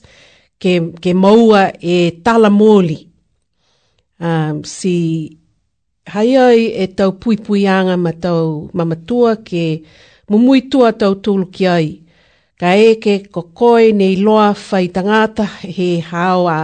ke, 0.60 0.80
ke 1.02 1.14
maua 1.14 1.72
e 1.82 2.20
tala 2.26 2.50
mōli. 2.50 3.00
Um, 4.22 4.62
si 4.64 4.96
hai 6.08 6.30
ai 6.38 6.70
e 6.84 6.88
tau 6.96 7.12
puipuianga 7.18 7.98
ma 7.98 8.12
tau 8.12 8.70
mamatua 8.74 9.36
ke 9.46 9.82
mumuitua 10.30 10.94
tau 11.02 11.16
tūlu 11.18 11.48
ki 11.52 11.68
ai. 11.68 11.90
Ka 12.62 12.76
eke 12.78 13.26
ko 13.34 13.42
koe 13.58 13.92
nei 13.98 14.16
loa 14.22 14.52
whai 14.54 14.88
tangata 14.94 15.48
he 15.66 15.90
hao 16.12 16.48
a, 16.48 16.60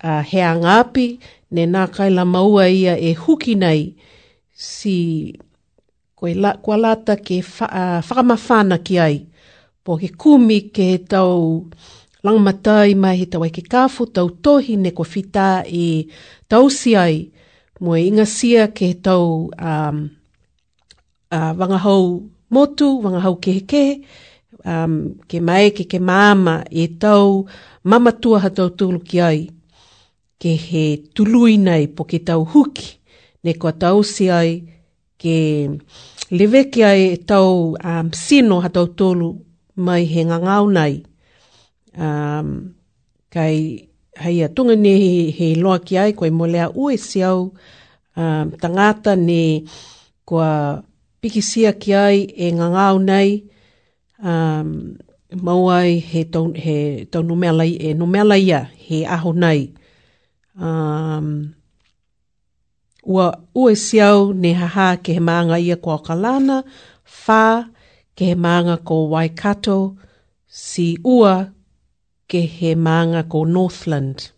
a 0.00 0.22
hea 0.32 0.54
ngāpi, 0.64 1.06
ne 1.52 1.66
nā 1.68 1.86
kaila 1.92 2.24
maua 2.24 2.66
ia 2.72 2.94
e 2.96 3.12
huki 3.14 3.54
nei 3.60 3.82
si 4.56 4.96
koe 6.22 6.34
la, 6.38 6.52
kua 6.62 6.76
lata 6.78 7.16
ke 7.26 7.40
wha, 7.42 7.66
uh, 7.66 8.02
whakamawhana 8.06 8.76
ki 8.86 8.98
ai. 9.02 9.16
Po 9.82 9.96
ke 9.98 10.08
kumi 10.14 10.60
ke 10.70 11.00
tau 11.10 11.64
langmatai 12.22 12.94
mai 12.94 13.16
he 13.18 13.26
tau 13.26 13.42
ai 13.42 13.50
ke 13.50 13.64
kafu, 13.66 14.06
tau 14.06 14.28
tohi 14.30 14.76
ne 14.78 14.92
kua 14.94 15.04
fita 15.04 15.48
i 15.66 15.86
tau 16.48 16.68
si 16.70 16.94
ai. 16.96 17.16
Mo 17.82 17.96
inga 17.98 18.24
sia 18.30 18.68
ke 18.70 18.92
tau 19.02 19.24
um, 19.58 19.98
uh, 21.34 21.52
wangahau 21.58 22.30
motu, 22.54 23.00
wangahau 23.02 23.40
kehe 23.42 23.66
kehe, 23.66 23.96
um, 24.64 25.16
ke 25.26 25.40
mai 25.42 25.74
ke 25.74 25.84
ke 25.90 25.98
māma 25.98 26.60
e 26.70 26.86
tau 27.02 27.48
mamatua 27.82 28.38
ha 28.46 28.50
tau 28.60 28.70
tulu 28.70 29.02
ki 29.08 29.20
ai. 29.26 29.40
Ke 30.38 30.54
he 30.68 30.86
tului 31.14 31.58
nei 31.58 31.88
po 31.90 32.04
ke 32.06 32.22
tau 32.22 32.46
huki, 32.46 32.88
ne 33.42 33.58
kua 33.58 33.72
tau 33.74 34.04
si 34.06 34.30
ai 34.30 34.56
ke 35.22 35.36
lewe 36.32 36.64
kia 36.64 36.94
e 36.96 37.16
tau 37.16 37.76
um, 37.84 38.08
sino 38.12 38.60
ha 38.64 38.68
tau 38.68 38.86
tolu 38.98 39.28
mai 39.76 40.04
he 40.12 40.20
ngangau 40.24 40.64
nei. 40.76 40.94
Um, 42.04 42.48
kai 43.32 43.56
hei 44.22 44.40
a 44.44 44.48
tunga 44.56 44.76
ne 44.84 44.92
he, 45.02 45.12
he 45.38 45.48
loa 45.62 45.76
ki 45.86 45.94
ai 46.00 46.12
koe 46.16 46.30
molea 46.32 46.66
ue 46.82 46.96
siau 47.10 47.38
um, 48.20 48.46
tangata 48.62 49.12
ne 49.28 49.42
kua 50.28 50.48
pikisia 51.20 51.70
ki 51.80 51.90
ai 52.04 52.18
e 52.24 52.46
ngangau 52.58 52.96
nei 53.08 53.28
um, 54.32 54.68
mauai 55.44 55.90
he, 56.10 56.20
tau, 56.32 56.44
he 56.64 56.78
tau 57.12 57.22
numelai, 57.28 57.70
e 57.76 57.92
ia 58.48 58.60
he 58.86 58.96
aho 59.14 59.32
nei. 59.36 59.60
Um, 60.66 61.28
ua 63.02 63.32
ue 63.54 63.76
siau 63.76 64.32
ne 64.32 64.52
haha 64.54 64.96
ke 65.02 65.12
he 65.12 65.20
maanga 65.20 65.58
ia 65.58 65.76
kua 65.76 65.98
kalana, 65.98 66.62
whā 67.26 67.64
ke 68.16 68.24
he 68.24 68.34
maanga 68.34 68.76
ko 68.84 69.06
Waikato, 69.10 69.96
si 70.46 70.96
ua 71.04 71.46
ke 72.28 72.40
he 72.46 72.74
maanga 72.74 73.22
ko 73.28 73.44
Northland. 73.44 74.30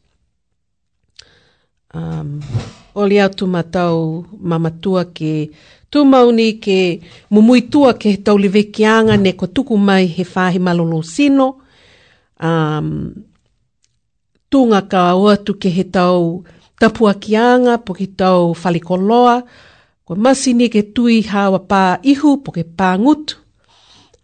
Um, 1.94 2.42
Oli 2.94 3.18
atu 3.20 3.46
matau 3.46 4.24
mamatua 4.42 5.04
ke 5.14 5.50
tūmauni 5.90 6.58
ke 6.62 7.00
mumuitua 7.30 7.92
ke 7.94 8.10
he 8.14 8.16
tauliwekianga 8.16 9.16
ne 9.20 9.32
ko 9.32 9.46
tuku 9.46 9.76
mai 9.78 10.06
he 10.06 10.24
whāhi 10.24 10.58
malolo 10.58 11.02
sino. 11.02 11.60
Um, 12.40 13.14
tūnga 14.50 14.88
ka 14.88 15.12
oatu 15.14 15.58
ke 15.60 15.68
he 15.70 15.84
tau 15.84 16.42
tapuakianga 16.78 17.78
po 17.82 17.94
ki 17.94 18.08
tau 18.18 18.54
falikoloa, 18.56 19.36
ko 20.04 20.12
masi 20.18 20.54
ni 20.54 20.68
ke 20.72 20.82
tui 20.94 21.22
hawa 21.26 21.60
pā 21.70 21.98
ihu 22.02 22.40
po 22.44 22.52
ke 22.54 22.64
pā 22.66 22.96
ngutu. 22.98 23.36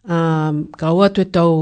Um, 0.01 0.64
ka 0.80 0.90
oa 0.96 1.11
tue 1.12 1.28
tau, 1.28 1.53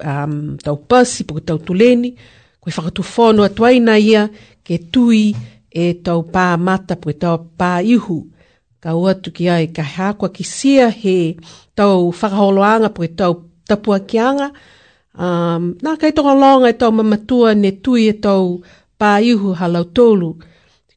um, 0.00 0.56
tau 0.56 0.76
pasi 0.80 1.22
po 1.28 1.36
ke 1.38 1.42
tau 1.44 1.60
tuleni, 1.60 2.16
ko 2.58 2.66
i 2.72 2.72
whakatu 2.72 3.04
whono 3.04 3.44
atuaina 3.44 3.94
ia 4.00 4.26
ke 4.64 4.80
tui 4.90 5.36
e 5.70 5.86
tau 6.02 6.24
pā 6.26 6.56
mata 6.56 6.96
po 6.96 7.12
ke 7.12 7.16
tau 7.20 7.38
pā 7.58 7.84
ihu. 7.84 8.24
Ka 8.82 8.96
oa 8.98 9.12
tu 9.14 9.30
ki 9.30 9.46
ai 9.48 9.66
ka 9.70 9.82
hākua 9.84 10.32
ki 10.34 10.42
sia 10.44 10.88
he 10.90 11.36
tau 11.76 12.10
whakaholoanga 12.10 12.90
po 12.90 13.04
ke 13.04 13.12
tau 13.14 13.44
tapuakianga. 13.68 14.50
Um, 15.12 15.76
nā 15.84 15.94
kai 16.00 16.10
tonga 16.16 16.32
longa 16.34 16.72
e 16.72 16.78
tau 16.80 16.90
mamatua 16.90 17.52
ne 17.54 17.70
tui 17.80 18.08
e 18.08 18.16
tau 18.18 18.64
pāihu 19.02 19.50
halau 19.60 19.82
tōlu. 19.98 20.30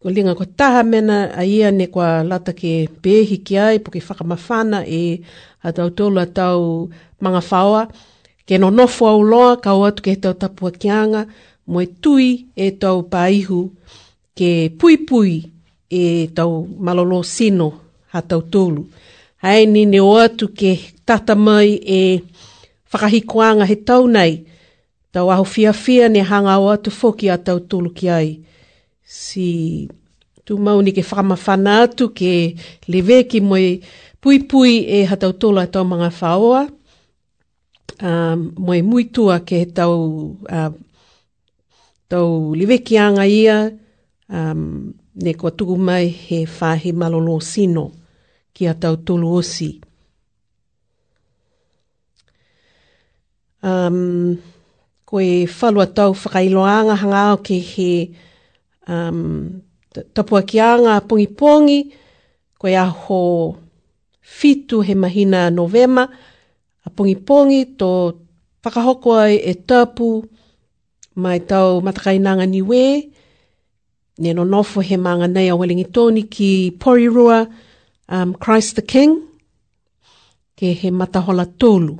Ko 0.01 0.11
linga 0.13 0.35
ko 0.37 0.45
taha 0.45 0.81
mena 0.91 1.17
a 1.41 1.43
ia 1.57 1.69
ne 1.71 1.87
kwa 1.93 2.09
lata 2.29 2.53
ke 2.61 2.73
pēhi 3.03 3.37
ki 3.45 3.55
ai 3.67 3.77
po 3.83 3.89
ke 3.93 3.99
whakamawhana 4.07 4.83
e 5.01 5.01
atau 5.67 5.87
tōlu 5.97 6.17
atau 6.27 6.59
manga 7.23 7.41
whaoa. 7.49 7.87
Ke 8.45 8.59
no 8.61 8.69
nofo 8.77 9.07
au 9.09 9.23
loa 9.31 9.57
ka 9.63 9.73
o 9.73 9.81
atu 9.89 10.05
ke 10.05 10.13
tau 10.23 10.35
tapua 10.41 10.69
kianga 10.81 11.21
mo 11.71 11.81
e 11.81 11.87
tui 12.01 12.29
e 12.55 12.67
tau 12.81 13.01
pāihu 13.13 13.61
ke 14.37 14.51
pui 14.79 14.95
pui 15.09 15.31
e 15.89 16.03
tau 16.37 16.51
malolo 16.85 17.23
sino 17.23 17.69
ha 18.13 18.21
tau 18.21 18.41
tōlu. 18.53 18.83
Hai 19.43 19.65
ni 19.73 19.85
ne 19.89 19.99
o 19.99 20.13
atu 20.27 20.45
ke 20.59 20.77
tata 21.05 21.33
mai 21.35 21.73
e 21.97 22.01
whakahikoanga 22.91 23.65
he 23.69 23.75
tau 23.81 24.05
nei 24.07 24.33
tau 25.15 25.29
aho 25.31 25.45
fia 25.47 25.71
fia 25.73 26.09
ne 26.11 26.19
hanga 26.21 26.59
o 26.59 26.67
atu 26.75 26.91
foki 26.91 27.29
a 27.31 27.37
tau 27.39 27.59
tulu 27.69 27.89
ki 27.97 28.07
ai. 28.17 28.29
Si 29.01 29.47
tu 30.45 30.53
mauni 30.65 30.91
ke 30.91 31.03
whamawhana 31.11 31.71
atu 31.87 32.05
ke 32.19 32.31
lewe 32.91 33.17
ki 33.31 33.39
moi 33.49 33.65
pui 34.21 34.37
pui 34.49 34.73
e 34.97 35.05
hatau 35.11 35.31
tolu 35.39 35.59
a 35.61 35.67
e 35.67 35.71
tau 35.73 35.85
mga 35.87 36.09
whaoa. 36.19 36.61
Um, 38.03 38.41
moi 38.65 38.81
muitua 38.81 39.39
ke 39.47 39.59
tau, 39.77 39.95
uh, 40.57 40.71
tau 42.11 42.27
lewe 42.59 42.77
ki 42.85 42.95
anga 43.05 43.23
ia 43.25 43.57
um, 44.27 44.61
ne 45.21 45.31
kua 45.39 45.51
tuku 45.57 45.75
mai 45.87 46.05
he 46.25 46.39
whahe 46.57 46.91
malolo 47.01 47.37
sino 47.39 47.85
ki 48.53 48.67
a 48.67 48.73
tau 48.83 48.95
tolu 49.07 49.31
osi. 49.39 49.71
Um, 53.63 54.35
koe 55.09 55.45
whalua 55.59 55.85
tau 55.97 56.11
whakailoanga 56.21 56.95
hanga 57.01 57.21
o 57.35 57.37
ke 57.47 57.55
he 57.71 57.89
um, 58.93 59.61
tapua 60.13 60.41
ki 60.49 60.57
anga 60.71 60.93
pongi 61.07 61.27
pongi, 61.39 61.79
koe 62.59 62.71
aho 62.85 63.21
fitu 64.37 64.77
he 64.87 64.93
mahina 65.03 65.41
novema, 65.59 66.03
a 66.85 66.89
pongi 66.95 67.15
pongi 67.27 67.61
tō 67.79 67.89
whakahoko 68.63 69.07
ai 69.25 69.35
e 69.51 69.53
tapu 69.69 70.07
mai 71.23 71.39
tau 71.49 71.67
matakainanga 71.85 72.45
niwe, 72.53 72.83
neno 74.21 74.43
nofo 74.53 74.79
he 74.89 74.97
maanga 75.03 75.27
nei 75.35 75.47
a 75.51 75.55
welingi 75.59 75.85
tōni 75.95 76.21
ki 76.33 76.51
Porirua, 76.81 77.39
um, 78.15 78.29
Christ 78.43 78.71
the 78.77 78.81
King, 78.93 79.11
ke 80.57 80.67
he 80.79 80.89
matahola 80.99 81.45
tōlu. 81.61 81.99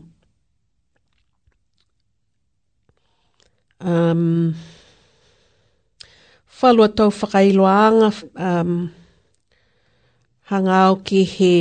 um, 3.92 4.54
whalua 6.62 6.90
tau 6.90 7.12
whakailoanga 7.14 8.10
um, 8.40 8.90
hangau 10.50 10.94
ki 11.06 11.20
he 11.34 11.54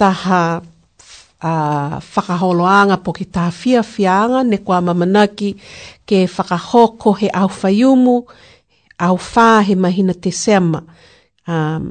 taha 0.00 0.62
uh, 1.50 1.94
whakaholoanga 2.00 2.98
po 3.04 3.12
ki 3.14 3.24
taha 3.30 3.50
fia 3.54 3.82
fianga 3.82 4.42
ne 4.46 4.56
kwa 4.58 4.80
mamanaki 4.82 5.54
ke 6.06 6.26
whakahoko 6.36 7.14
he 7.22 7.28
au 7.30 7.46
whaiumu 7.48 8.16
au 9.06 9.16
whā 9.16 9.48
he 9.62 9.74
mahina 9.84 10.14
te 10.14 10.30
sema 10.32 10.82
um, 11.46 11.86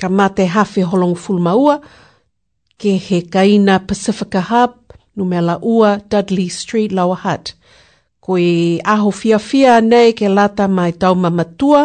ka 0.00 0.08
mā 0.08 0.26
te 0.34 0.46
hawhi 0.54 0.82
holong 0.90 1.14
fulmaua 1.16 1.80
ke 2.80 2.96
he 2.98 3.22
kaina 3.22 3.78
Pacifica 3.86 4.40
Hub 4.50 4.74
numela 5.16 5.58
ua 5.62 5.98
Dudley 6.08 6.48
Street 6.48 6.90
Lower 6.92 7.16
Hutt 7.22 7.54
koe 8.30 8.78
aho 8.94 9.10
fia 9.20 9.38
fia 9.48 9.74
nei 9.90 10.10
ke 10.18 10.26
lata 10.36 10.64
mai 10.76 10.92
tau 11.00 11.14
mamatua, 11.22 11.82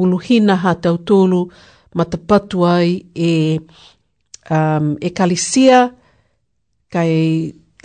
uluhina 0.00 0.54
ha 0.62 0.72
tau 0.84 0.96
tolu 1.08 1.40
matapatu 1.96 2.58
ai 2.74 2.90
e, 3.28 3.58
um, 4.56 4.86
e 5.00 5.08
kalisia, 5.18 5.80
kai 6.92 7.14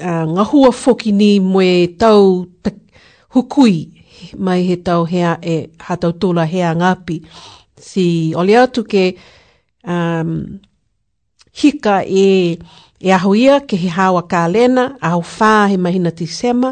uh, 0.07 0.25
ngahua 0.33 0.71
foki 0.83 1.11
ni 1.19 1.31
moe 1.51 1.73
tau 2.01 2.23
hukui 3.33 3.75
mai 4.45 4.59
he 4.69 4.75
tau 4.87 5.01
hea 5.11 5.31
e 5.41 5.55
ha 5.83 5.91
tau 6.01 6.13
tola 6.21 6.43
hea 6.53 6.69
ngapi. 6.79 7.17
Si 7.87 8.07
ole 8.39 8.53
atu 8.63 8.81
ke 8.91 9.05
um, 9.91 10.29
hika 11.59 11.95
e, 12.23 12.27
e 12.99 13.09
aho 13.17 13.31
ke 13.69 13.75
he 13.83 13.89
hawa 13.97 14.21
ka 14.31 14.41
lena, 14.53 14.83
aho 15.07 15.21
whā 15.35 15.51
he 15.71 15.75
mahina 15.85 16.11
tisema, 16.11 16.71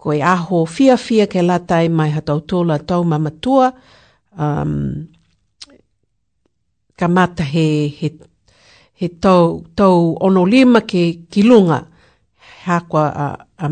ko 0.00 0.16
e 0.16 0.24
aho 0.24 0.64
fia 0.64 0.96
fia 0.96 1.28
ke 1.28 1.44
latai 1.44 1.86
mai 1.92 2.08
hatautola 2.16 2.80
tau 2.88 3.04
mamatua, 3.04 3.68
um, 4.32 5.04
ka 6.98 7.06
mata 7.06 7.44
he, 7.44 7.88
he, 7.98 8.08
he 8.98 9.06
tau, 9.20 9.60
tau 9.76 10.16
ono 10.16 10.42
lima 10.48 10.80
ke 10.80 11.28
kilunga, 11.28 11.84
hakoa 12.66 13.04
a, 13.12 13.26
a 13.60 13.66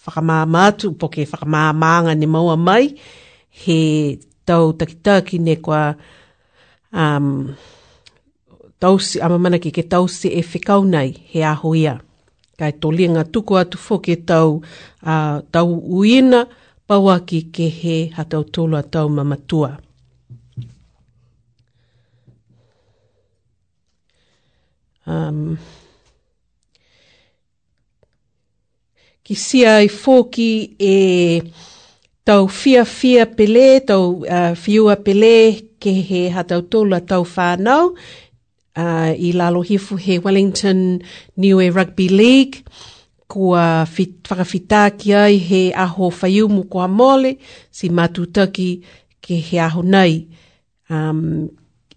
whakamāmātu, 0.00 0.96
po 0.96 1.12
ke 1.12 1.26
whakamāmānga 1.28 2.16
ni 2.16 2.24
maua 2.26 2.56
mai, 2.56 2.96
he 3.50 3.80
tau 4.48 4.72
takitaki 4.72 5.36
ne 5.38 5.56
kwa 5.60 5.92
um, 6.96 7.52
tausi, 8.80 9.20
amamana 9.20 9.60
ki 9.60 9.70
ke 9.76 9.84
tausi 9.84 10.32
e 10.32 10.40
whikau 10.40 10.88
nei, 10.88 11.12
he 11.12 11.44
aho 11.44 11.74
ia 11.76 11.98
kai 12.58 12.72
to 12.80 12.88
linga 12.96 13.22
tuku 13.32 13.52
atu 13.62 13.78
foke 13.86 14.14
tau 14.30 14.48
a 15.12 15.14
uh, 15.14 15.36
tau 15.54 15.68
uina 15.98 16.40
pawaki 16.88 17.40
ke 17.54 17.66
he 17.80 17.96
hatau 18.16 18.42
tolu 18.54 18.74
a 18.80 18.82
tau 18.94 19.06
mamatua. 19.16 19.70
Um, 25.14 25.40
ki 29.24 29.34
sia 29.46 29.72
i 29.86 29.90
foki 30.02 30.52
e 30.92 30.96
tau 32.28 32.42
fia 32.60 32.82
fia 32.98 33.24
pele, 33.38 33.66
tau 33.88 34.02
uh, 34.36 34.54
fiua 34.64 34.94
pele 35.06 35.32
ke 35.82 35.92
he 36.08 36.22
hatau 36.36 36.60
tolu 36.72 36.94
a 36.98 37.00
tau 37.12 37.22
whanau, 37.34 37.84
uh, 38.82 39.10
i 39.26 39.32
lalo 39.32 39.60
hifu 39.62 39.96
he 39.96 40.18
Wellington 40.18 41.02
Niue 41.36 41.66
Rugby 41.70 42.08
League 42.08 42.62
kua 43.28 43.84
fit, 43.86 44.22
whakawhita 44.28 44.82
ki 44.98 45.08
ai 45.14 45.36
he 45.48 45.60
aho 45.84 46.10
whaiumu 46.20 46.62
kua 46.72 46.88
mole 46.88 47.32
si 47.70 47.88
matutaki 47.90 48.80
ke 49.20 49.36
he 49.48 49.58
aho 49.60 49.82
nei. 49.82 50.14
Um, 50.90 51.48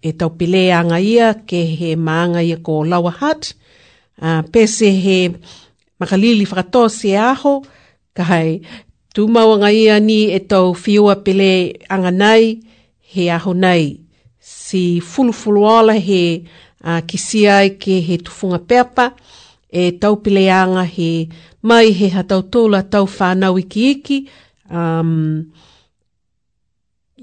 e 0.02 0.12
tau 0.12 0.28
pelea 0.36 0.82
ia 1.00 1.32
ke 1.48 1.60
he 1.78 1.96
maanga 1.96 2.42
ia 2.44 2.56
ko 2.58 2.84
Lawa 2.84 3.10
Hat. 3.20 3.54
Uh, 4.22 4.42
pese 4.52 4.90
he 5.04 5.32
makalili 6.00 6.44
whakato 6.46 6.88
se 6.90 7.16
aho 7.16 7.64
ka 8.14 8.22
hei 8.24 8.60
tūmauanga 9.14 9.72
ia 9.72 10.00
ni 10.00 10.20
e 10.36 10.40
tau 10.40 10.74
whiua 10.74 11.14
pele 11.24 11.72
anga 11.88 12.10
nei 12.10 12.60
he 13.14 13.30
aho 13.30 13.52
nei. 13.54 14.04
Si 14.38 15.00
fulufulu 15.00 15.64
ala 15.78 15.94
he 15.94 16.20
uh, 16.84 17.00
kisia 17.06 17.62
i 17.62 17.70
ke 17.78 18.00
he 18.06 18.16
tufunga 18.18 18.58
peapa, 18.58 19.06
e 19.72 19.90
taupileanga 20.00 20.84
he 20.86 21.28
mai 21.62 21.86
he 21.98 22.08
hatautola 22.10 22.82
tau 22.90 23.06
whanau 23.06 23.58
iki 23.58 23.82
iki. 23.94 24.18
Um, 24.70 25.46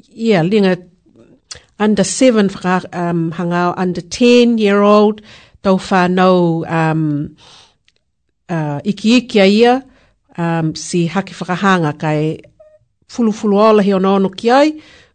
yeah, 0.09 0.41
linga 0.43 0.77
under 1.79 2.03
seven, 2.03 2.47
whaka, 2.49 2.85
um, 2.93 3.31
hangao 3.31 3.73
under 3.77 4.01
ten 4.01 4.57
year 4.57 4.81
old, 4.81 5.21
tau 5.63 5.77
whanau 5.77 6.63
um, 6.71 7.35
uh, 8.49 8.79
iki 8.83 9.17
iki 9.17 9.39
a 9.39 9.45
ia, 9.45 9.83
um, 10.37 10.75
si 10.75 11.07
haki 11.09 11.33
whakahanga 11.33 11.97
kai 11.99 12.39
fulu 13.07 13.33
fulu 13.33 13.57
ola 13.57 13.81
he 13.83 13.93
ono 13.93 14.15
ono 14.15 14.29
ki 14.29 14.51
ai, 14.51 14.71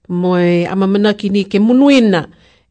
moe 0.09 0.67
amamana 0.67 1.15
ki 1.17 1.29
ni 1.29 1.45
ke 1.45 1.59
munuena 1.63 2.27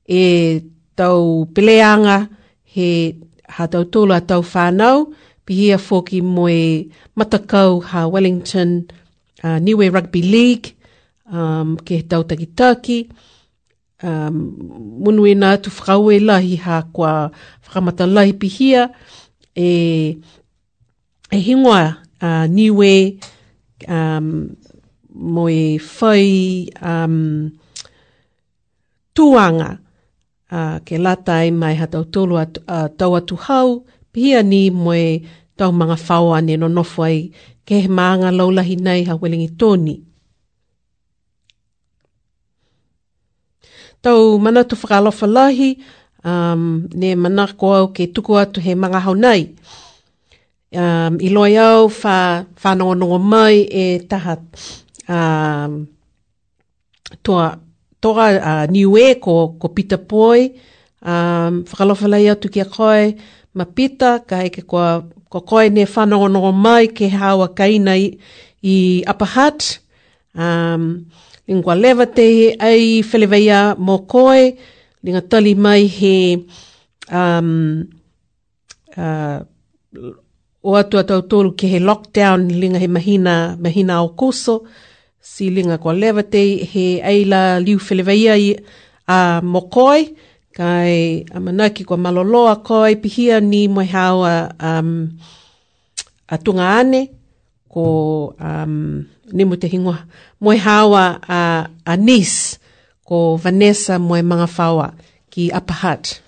e 0.06 0.73
tau 0.96 1.50
peleanga 1.54 2.30
he 2.74 3.18
ha 3.56 3.68
tau 3.70 3.84
tōla 3.94 4.18
tau 4.30 4.42
whānau, 4.54 5.12
pihia 5.46 5.78
fōki 5.78 6.22
moe 6.22 6.86
matakau 7.18 7.82
ha 7.84 8.06
Wellington 8.08 8.88
uh, 9.44 9.60
Niue 9.60 9.90
Rugby 9.92 10.22
League, 10.22 10.74
um, 11.32 11.78
ke 11.78 12.02
he 12.02 12.04
tau 12.04 12.24
taki 12.24 12.48
tāki. 12.48 13.00
Um, 14.04 14.56
munu 15.00 15.24
ina 15.30 15.56
tu 15.58 15.70
whakaue 15.72 16.20
lahi 16.20 16.60
ha 16.60 16.82
kua 16.94 17.32
whakamata 17.66 18.08
lahi 18.08 18.34
pihia, 18.34 18.90
e, 19.56 19.68
e 21.32 21.40
hingoa 21.48 21.98
uh, 22.22 22.46
Niue 22.50 23.18
um, 23.88 24.56
moe 25.14 25.56
whai 26.02 26.28
um, 26.82 27.52
tuanga, 29.16 29.78
uh, 30.54 30.78
ke 30.86 31.02
latai 31.02 31.50
mai 31.52 31.76
ha 31.80 31.86
tau 31.90 32.06
tolu 32.06 32.38
atu, 32.38 32.60
uh, 32.70 32.88
atu 32.90 33.36
hau, 33.50 33.70
pia 34.14 34.44
ni 34.46 34.70
moe 34.70 35.22
tau 35.58 35.72
mga 35.74 35.98
whao 36.06 36.34
ane 36.38 36.54
no 36.60 36.68
nofu 36.70 37.00
ai 37.08 37.18
ke 37.66 37.82
he 37.86 37.90
maanga 37.90 38.30
laulahi 38.38 38.76
nei 38.86 39.02
ha 39.08 39.14
welingi 39.22 39.50
tōni. 39.60 39.96
Tau 44.04 44.38
mana 44.44 44.64
tu 44.68 44.76
whakalofa 44.82 45.26
lahi, 45.38 45.70
um, 46.26 46.86
ne 47.00 47.10
mana 47.16 47.46
ko 47.60 47.68
au 47.80 47.88
ke 47.96 48.04
tuku 48.14 48.32
atu 48.42 48.60
he 48.66 48.72
mga 48.76 49.00
hau 49.06 49.14
nei. 49.18 49.44
Um, 50.74 51.18
I 51.22 51.28
loi 51.30 51.54
au 51.62 51.86
wha, 52.02 52.18
whanongonongo 52.62 53.20
mai 53.22 53.62
e 53.84 54.02
tahat 54.10 54.42
um, 55.08 55.86
toa 57.24 57.60
toga 58.04 58.24
a 58.36 58.36
uh, 58.36 58.66
niue 58.68 59.16
ko, 59.24 59.56
ko 59.56 59.68
pita 59.72 59.96
poi, 59.96 60.52
um, 61.08 61.64
whakalofalei 61.72 62.28
atu 62.28 62.52
ki 62.54 62.64
koe, 62.76 63.04
ma 63.56 63.66
pita, 63.76 64.18
ka 64.28 64.44
eke 64.48 64.62
ko, 64.70 64.78
ko 65.32 65.40
koe 65.50 65.70
ne 65.72 65.88
whanongonongo 65.94 66.52
mai 66.66 66.86
ke 66.96 67.08
hawa 67.16 67.48
kaina 67.60 67.96
i, 67.96 68.08
i 68.64 68.76
Upper 69.08 69.30
um, 70.36 70.84
lingua 71.48 71.76
leva 71.84 72.06
te 72.18 72.26
ai 72.68 73.00
whelewaia 73.08 73.60
mo 73.88 73.96
koe, 74.12 74.42
linga 75.04 75.22
tali 75.32 75.54
mai 75.66 75.82
he 75.98 76.16
um, 77.20 77.50
uh, 79.04 79.40
o 80.70 80.76
atu 80.80 81.00
atu 81.00 81.22
tōlu 81.32 81.56
ke 81.60 81.72
he 81.74 81.80
lockdown, 81.80 82.52
linga 82.52 82.80
he 82.84 82.88
mahina, 82.88 83.56
mahina 83.60 84.04
o 84.04 84.12
kuso, 84.20 84.60
silinga 85.24 85.78
kwa 85.78 85.94
levatei 85.94 86.56
he 86.66 87.02
aila 87.04 87.60
liu 87.60 87.78
whelewaia 87.90 88.36
i 88.38 88.60
a 89.08 89.42
mokoi 89.44 90.14
kai 90.52 91.26
a 91.34 91.40
manaki 91.40 91.84
kwa 91.86 91.98
maloloa 91.98 92.56
koi 92.56 92.96
pihia 92.96 93.40
ni 93.40 93.68
moi 93.68 93.86
hao 93.86 94.26
a, 94.26 94.52
um, 94.64 95.10
a 96.28 96.38
tunga 96.38 96.70
ane 96.78 97.12
ko 97.70 98.36
um, 98.40 99.04
ni 99.32 99.46
mo 99.46 99.56
te 99.56 99.68
hingoa 99.68 100.00
moi 100.42 100.58
hao 100.58 100.96
a, 100.98 101.70
a 101.86 101.98
nis 101.98 102.60
ko 103.06 103.36
Vanessa 103.44 104.00
moi 104.00 104.22
mga 104.22 104.48
whaua 104.58 104.94
ki 105.30 105.52
Apahat. 105.52 106.20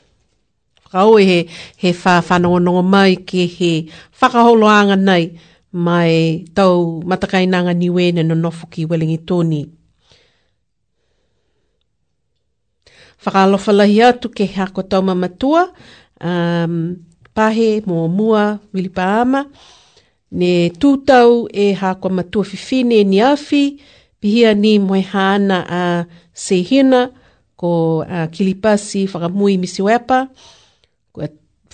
Whakaoe 0.85 1.21
he, 1.23 1.47
he 1.77 1.91
whanongonongo 2.29 2.83
mai 2.83 3.15
ki 3.15 3.47
he 3.47 3.85
whakaholoanga 4.21 4.95
nei 4.95 5.37
mai 5.84 6.11
tau 6.55 7.03
matakainanga 7.09 7.73
niwe 7.80 8.05
na 8.15 8.21
no 8.28 8.36
nofu 8.36 8.63
ki 8.71 8.82
welingi 8.89 9.19
tōni. 9.28 9.61
Whakalofalahi 13.19 13.99
atu 14.07 14.32
ke 14.32 14.47
hea 14.47 14.71
ko 14.71 14.86
tau 14.88 15.01
mamatua, 15.03 15.76
um, 16.23 16.95
pahe 17.36 17.84
mō 17.84 18.07
mua 18.07 18.55
wilipa 18.71 19.03
ama, 19.21 19.41
ne 20.32 20.71
tūtau 20.80 21.49
e 21.51 21.73
hea 21.76 21.91
ko 21.99 22.07
matua 22.09 22.47
fifine 22.47 23.03
ni 23.03 23.19
afi, 23.19 23.76
pihia 24.21 24.55
ni 24.55 24.80
moehana 24.80 25.59
a 25.67 25.82
sehina 26.32 27.11
ko 27.59 27.99
a 28.07 28.32
kilipasi 28.32 29.09
whakamui 29.11 29.59
misi 29.59 29.82
wepa, 29.84 30.30
ko 31.11 31.19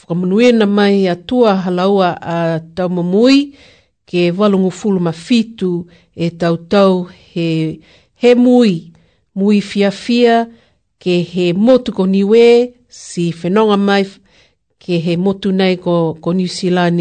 whakamunuena 0.01 0.65
mai 0.65 1.05
atua 1.07 1.53
halaua 1.67 2.17
a 2.21 2.37
tau 2.75 2.89
mamui, 2.89 3.37
ke 4.11 4.31
walungu 4.37 4.71
fulu 4.71 4.99
ma 4.99 5.11
fitu 5.11 5.87
e 6.15 6.29
tau 6.29 6.57
tau 6.57 7.03
he, 7.33 7.79
he 8.15 8.35
mui, 8.35 8.91
mui 9.35 9.61
fia 9.61 9.91
fia 9.91 10.49
ke 10.99 11.21
he 11.31 11.53
motu 11.53 11.95
ko 11.95 12.03
niwe 12.05 12.45
si 12.89 13.31
whenonga 13.39 13.77
mai 13.87 14.03
ke 14.79 14.99
he 15.05 15.15
motu 15.15 15.51
nei 15.55 15.77
ko, 15.79 16.19
ko 16.19 16.33
New 16.35 16.47
Zealand 16.51 16.99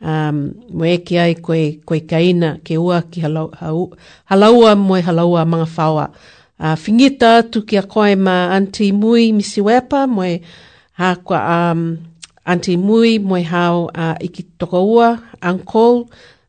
um, 0.00 0.54
mo 0.76 0.86
eke 0.86 1.18
ai 1.18 1.34
koe, 1.34 1.80
koe 1.82 2.00
kaina 2.06 2.60
ke 2.62 2.78
ua 2.78 3.02
ki 3.10 3.26
halau, 3.26 3.50
mo 3.50 3.98
halaua 4.30 4.76
moe 4.78 5.00
halaua 5.02 5.42
mga 5.44 5.66
whaua. 5.74 6.06
Uh, 6.60 6.76
fingita 6.78 7.42
atu 7.42 7.64
ki 7.66 7.76
a 7.82 7.82
koe 7.82 8.14
ma 8.14 8.54
anti 8.54 8.92
mui 8.94 9.32
misi 9.32 9.60
wepa 9.60 10.06
moe 10.06 10.38
hakoa 10.94 11.42
um, 11.72 11.96
anti 12.46 12.76
mui 12.78 13.18
moe 13.18 13.42
hao 13.42 13.90
uh, 13.94 14.14
iki 14.20 14.46
ua 14.72 15.10
uncle 15.42 16.06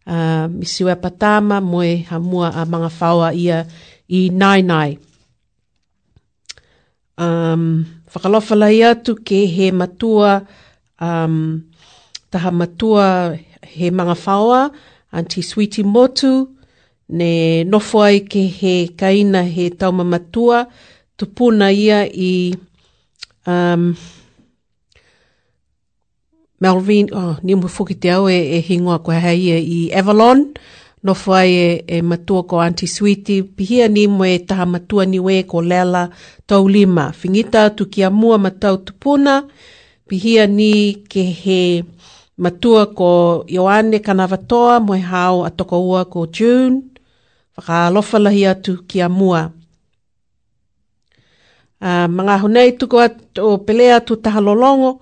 uh, 0.08 0.14
ah, 0.14 0.44
misiwa 0.48 0.96
patama 0.96 1.58
moe 1.62 1.92
mua 2.22 2.48
a 2.56 2.64
manga 2.66 2.92
whaua 3.00 3.30
ia 3.36 3.60
i 4.10 4.30
nai 4.30 4.62
nai. 4.62 4.92
Um, 7.24 7.86
whakalofala 8.12 8.70
i 8.78 8.80
atu 8.90 9.12
ke 9.28 9.40
he 9.56 9.68
matua, 9.80 10.32
um, 11.00 11.64
taha 12.32 12.52
matua 12.52 13.06
he 13.76 13.88
manga 13.92 14.16
whaua, 14.26 14.60
anti 15.18 15.42
sweeti 15.50 15.84
motu, 15.96 16.32
ne 17.10 17.64
nofo 17.72 17.98
ai 18.10 18.20
ke 18.32 18.44
he 18.60 18.76
kaina 19.00 19.42
he 19.56 19.66
tauma 19.80 20.04
matua, 20.14 20.60
tupuna 21.18 21.68
ia 21.74 22.00
i 22.06 22.54
um, 23.48 23.96
Melvin, 26.60 27.06
oh, 27.14 27.38
ni 27.44 27.54
mo 27.56 27.68
fuki 27.68 27.94
te 28.02 28.10
au 28.12 28.30
e, 28.30 28.38
e 28.58 28.60
hingoa 28.62 29.00
kua 29.00 29.20
hei 29.20 29.50
e 29.52 29.58
i 29.60 29.78
Avalon, 29.94 30.40
no 31.04 31.14
whai 31.14 31.50
e, 31.54 31.68
e 31.88 32.02
matua 32.02 32.44
ko 32.50 32.60
anti 32.62 32.88
Sweetie, 32.88 33.44
pihia 33.44 33.88
ni 33.88 34.08
mo 34.08 34.26
e 34.26 34.40
taha 34.40 34.66
matua 34.66 35.06
ni 35.06 35.20
we 35.20 35.44
ko 35.44 35.62
Lela 35.62 36.10
tau 36.48 36.68
lima. 36.68 37.14
Whingita 37.22 37.70
tu 37.70 37.86
ki 37.86 38.02
a 38.04 38.10
mua 38.10 38.38
matau 38.38 38.78
tupuna, 38.82 39.46
pihia 40.10 40.48
ni 40.48 40.96
ke 41.10 41.22
he 41.30 41.84
matua 42.38 42.88
ko 42.88 43.44
Ioane 43.48 44.00
Kanavatoa, 44.02 44.80
mo 44.82 44.96
e 44.96 45.00
hao 45.00 45.44
a 45.46 45.50
toko 45.52 45.78
ua 45.88 46.06
ko 46.10 46.26
June, 46.26 46.82
whaka 47.58 47.90
lofalahi 47.94 48.48
atu 48.50 48.82
ki 48.88 49.02
a 49.02 49.10
mua. 49.10 49.52
Uh, 51.78 51.86
ah, 51.86 52.08
mga 52.10 52.40
hunei 52.42 52.72
tuko 52.78 52.98
at, 53.00 53.20
o 53.38 53.58
pelea 53.62 54.02
tu 54.02 54.16
taha 54.18 54.42
lolongo, 54.42 55.02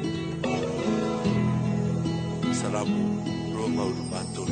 sarabu 2.61 3.01
roma 3.57 3.83
ulbatun 3.89 4.49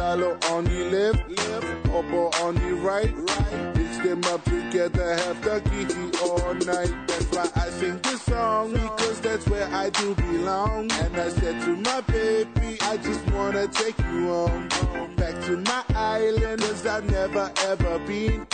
Follow 0.09 0.39
on 0.53 0.65
the 0.65 0.89
left, 0.95 1.29
left, 1.29 1.87
up 1.89 2.13
or 2.15 2.31
on 2.43 2.55
the 2.55 2.73
right, 2.81 3.13
right. 3.15 3.77
Mix 3.77 3.99
them 3.99 4.25
up 4.33 4.43
together, 4.45 5.07
have 5.23 5.43
the 5.45 5.61
kiki 5.69 6.19
all 6.25 6.55
night. 6.73 6.91
That's 7.07 7.27
why 7.31 7.47
I 7.55 7.69
sing 7.79 7.99
this 8.03 8.23
song, 8.23 8.73
because 8.73 9.21
that's 9.21 9.47
where 9.51 9.67
I 9.69 9.91
do 9.91 10.15
belong. 10.15 10.91
And 10.93 11.15
I 11.15 11.29
said 11.29 11.61
to 11.61 11.77
my 11.91 12.01
baby, 12.11 12.79
I 12.85 12.97
just 12.97 13.21
wanna 13.33 13.69
take 13.69 13.99
you 13.99 14.29
home. 14.29 14.69
Back 15.17 15.37
to 15.45 15.59
my 15.59 15.83
island, 15.95 16.63
cause 16.63 16.87
I've 16.87 17.05
never 17.11 17.53
ever 17.69 17.99
been. 18.07 18.48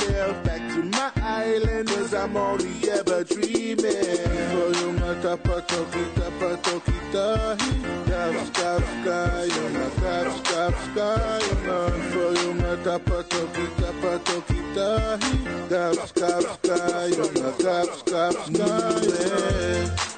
Stop, 17.37 17.57
stop, 17.57 17.95
stop, 18.07 18.35
stop. 18.55 20.14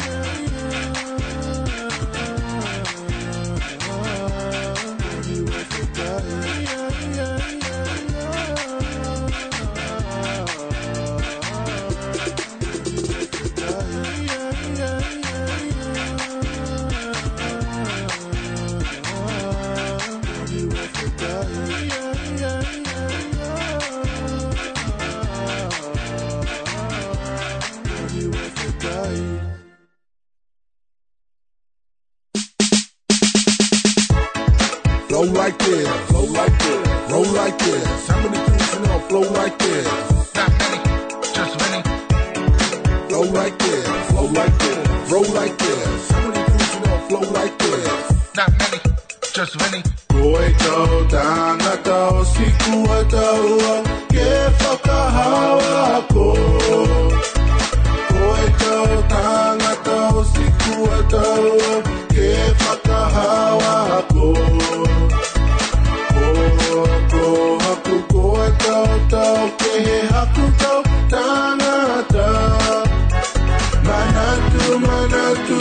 watu 75.34 75.58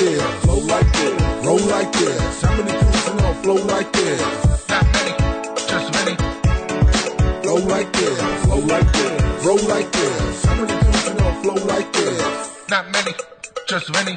this, 0.00 0.22
flow 0.44 0.58
like 0.58 0.92
this, 0.92 1.22
roll 1.46 1.58
like 1.74 1.92
this. 1.92 2.42
How 2.42 2.56
many 2.56 2.72
people 2.72 3.02
can 3.20 3.34
flow 3.42 3.56
like 3.74 3.92
this? 3.92 4.68
Not 4.90 5.12
many, 5.12 5.32
just 5.66 5.92
many. 5.92 6.18
Flow 7.42 7.58
like 7.72 7.92
this, 7.92 8.20
flow 8.44 8.58
like 8.72 8.92
this, 8.92 9.44
roll 9.46 9.58
like 9.74 9.90
this. 9.92 10.44
How 10.44 10.54
many 10.54 11.32
flow 11.42 11.58
like 11.74 11.92
this? 11.92 12.68
Not 12.70 12.90
many, 12.92 13.12
just 13.68 13.92
many. 13.92 14.16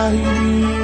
Kila 0.00 0.10
hivi 0.12 0.79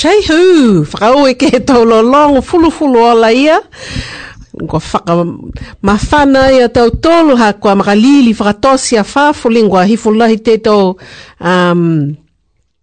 Chai 0.00 0.22
hu, 0.24 0.80
whakau 0.88 1.26
e 1.28 1.34
ke 1.36 1.50
he 1.52 1.58
tau 1.60 1.82
lo 1.84 2.00
long, 2.00 2.38
fulu 2.40 2.70
fulu 2.72 3.02
ola 3.04 3.28
ia. 3.36 3.58
Ngo 4.56 4.78
whaka 4.80 5.12
mawhana 5.84 6.44
ia 6.56 6.70
tau 6.72 6.88
tolu 6.90 7.36
ha 7.36 7.52
kua 7.52 7.74
maka 7.76 7.92
lili 7.94 8.32
whakatosi 8.32 8.96
a 8.96 9.04
whafu 9.04 9.50
lingua 9.52 9.84
hifu 9.84 10.10
lahi 10.16 10.38
te 10.40 10.56
um, 10.70 12.16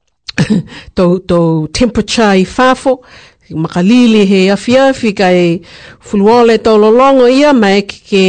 tau 0.95 1.17
tau, 1.17 1.67
temperature 1.73 2.37
i 2.37 2.45
whafu. 2.45 3.01
Maka 3.49 3.81
lili 3.81 4.25
he 4.27 4.51
afi 4.53 4.77
afi 4.77 5.15
ka 5.17 5.31
e 5.33 5.61
fulu 5.99 6.29
ola 6.29 6.53
e 6.53 6.61
tau 6.61 6.77
lo 6.77 6.91
long 6.91 7.25
ia 7.25 7.51
ma 7.51 7.73
e 7.73 7.81
ke 7.81 7.97
ke 8.05 8.25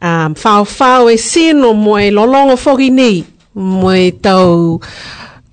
um, 0.00 0.30
whau 0.78 1.10
e 1.10 1.18
seno 1.18 1.74
mo 1.74 1.98
e 1.98 2.10
lo 2.12 2.22
long 2.24 2.54
o 2.54 2.56
fogi 2.56 2.90
nei. 2.90 3.24
Mo 3.54 3.90
e 3.90 4.12
tau 4.12 4.78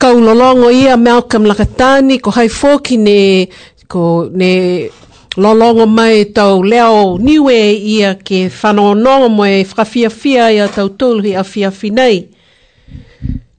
kaulolongo 0.03 0.67
ia 0.71 0.97
Malcolm 0.97 1.45
Lakatani 1.47 2.17
ko 2.19 2.29
hai 2.35 2.49
foki 2.49 2.97
ne 2.97 3.47
ko 3.87 4.27
ne 4.35 4.89
lolongo 5.37 5.85
mai 5.85 6.25
tau 6.35 6.63
leo 6.63 7.15
niwe 7.17 7.59
ia 7.95 8.09
ke 8.15 8.49
whanonongo 8.51 9.29
mai 9.31 9.63
whakafia 9.63 10.09
fia 10.09 10.49
ia 10.51 10.67
tau 10.67 10.89
tūlhi 10.99 11.33
a 11.39 11.43
fia 11.43 11.71
finai. 11.71 12.17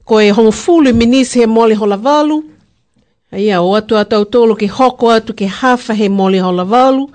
Ko 0.05 0.19
e 0.21 0.29
hongo 0.29 0.51
fulu 0.51 0.93
minisi 0.93 1.39
he 1.41 1.47
moli 1.47 1.73
hola 1.75 1.97
valu. 1.97 2.43
Ia 3.33 3.61
o 3.61 3.73
atu 3.75 3.97
a 3.97 4.05
tau 4.05 4.23
tūlo 4.29 4.53
ke 4.55 4.67
hoko 4.69 5.09
atu 5.15 5.33
ke 5.33 5.47
hafa 5.49 5.95
he 5.97 6.09
moli 6.09 6.39
hola 6.39 6.63
valu. 6.63 7.09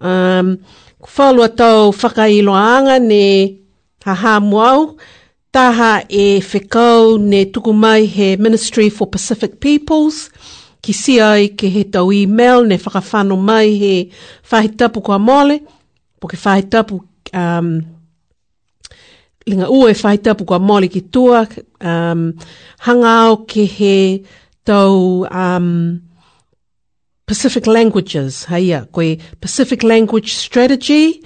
Um, 0.00 0.56
ko 0.98 1.10
whalua 1.18 1.48
tau 1.48 1.92
whakailoa 1.92 2.62
anga 2.78 2.98
ne 2.98 3.20
ha 4.06 4.40
au 4.40 4.96
taha 5.52 6.04
e 6.08 6.40
whekau 6.52 7.18
ne 7.30 7.40
tuku 7.52 7.72
mai 7.74 8.02
he 8.06 8.28
Ministry 8.36 8.88
for 8.90 9.06
Pacific 9.06 9.52
Peoples 9.62 10.18
ki 10.82 10.92
si 10.96 11.14
ai 11.20 11.48
ke 11.52 11.68
he 11.74 11.82
tau 11.92 12.08
email 12.12 12.64
ne 12.64 12.78
whakawhano 12.80 13.36
mai 13.38 13.68
he 13.82 14.10
whahitapu 14.50 15.04
kua 15.04 15.18
mole 15.18 15.58
po 16.20 16.28
ke 16.32 16.36
whahitapu 16.44 17.00
um, 17.36 17.68
linga 19.46 19.68
ua 19.70 19.90
e 19.90 19.94
whahitapu 20.00 20.46
kua 20.48 20.58
mole 20.58 20.88
ki 20.88 21.00
tua 21.12 21.44
um, 21.84 22.32
hangao 22.86 23.28
au 23.28 23.36
ke 23.44 23.66
he 23.76 23.94
tau 24.64 25.26
um, 25.28 26.00
Pacific 27.28 27.66
Languages 27.68 28.46
haia 28.48 28.86
koe 28.86 29.18
Pacific 29.44 29.82
Language 29.84 30.32
Strategy 30.32 31.20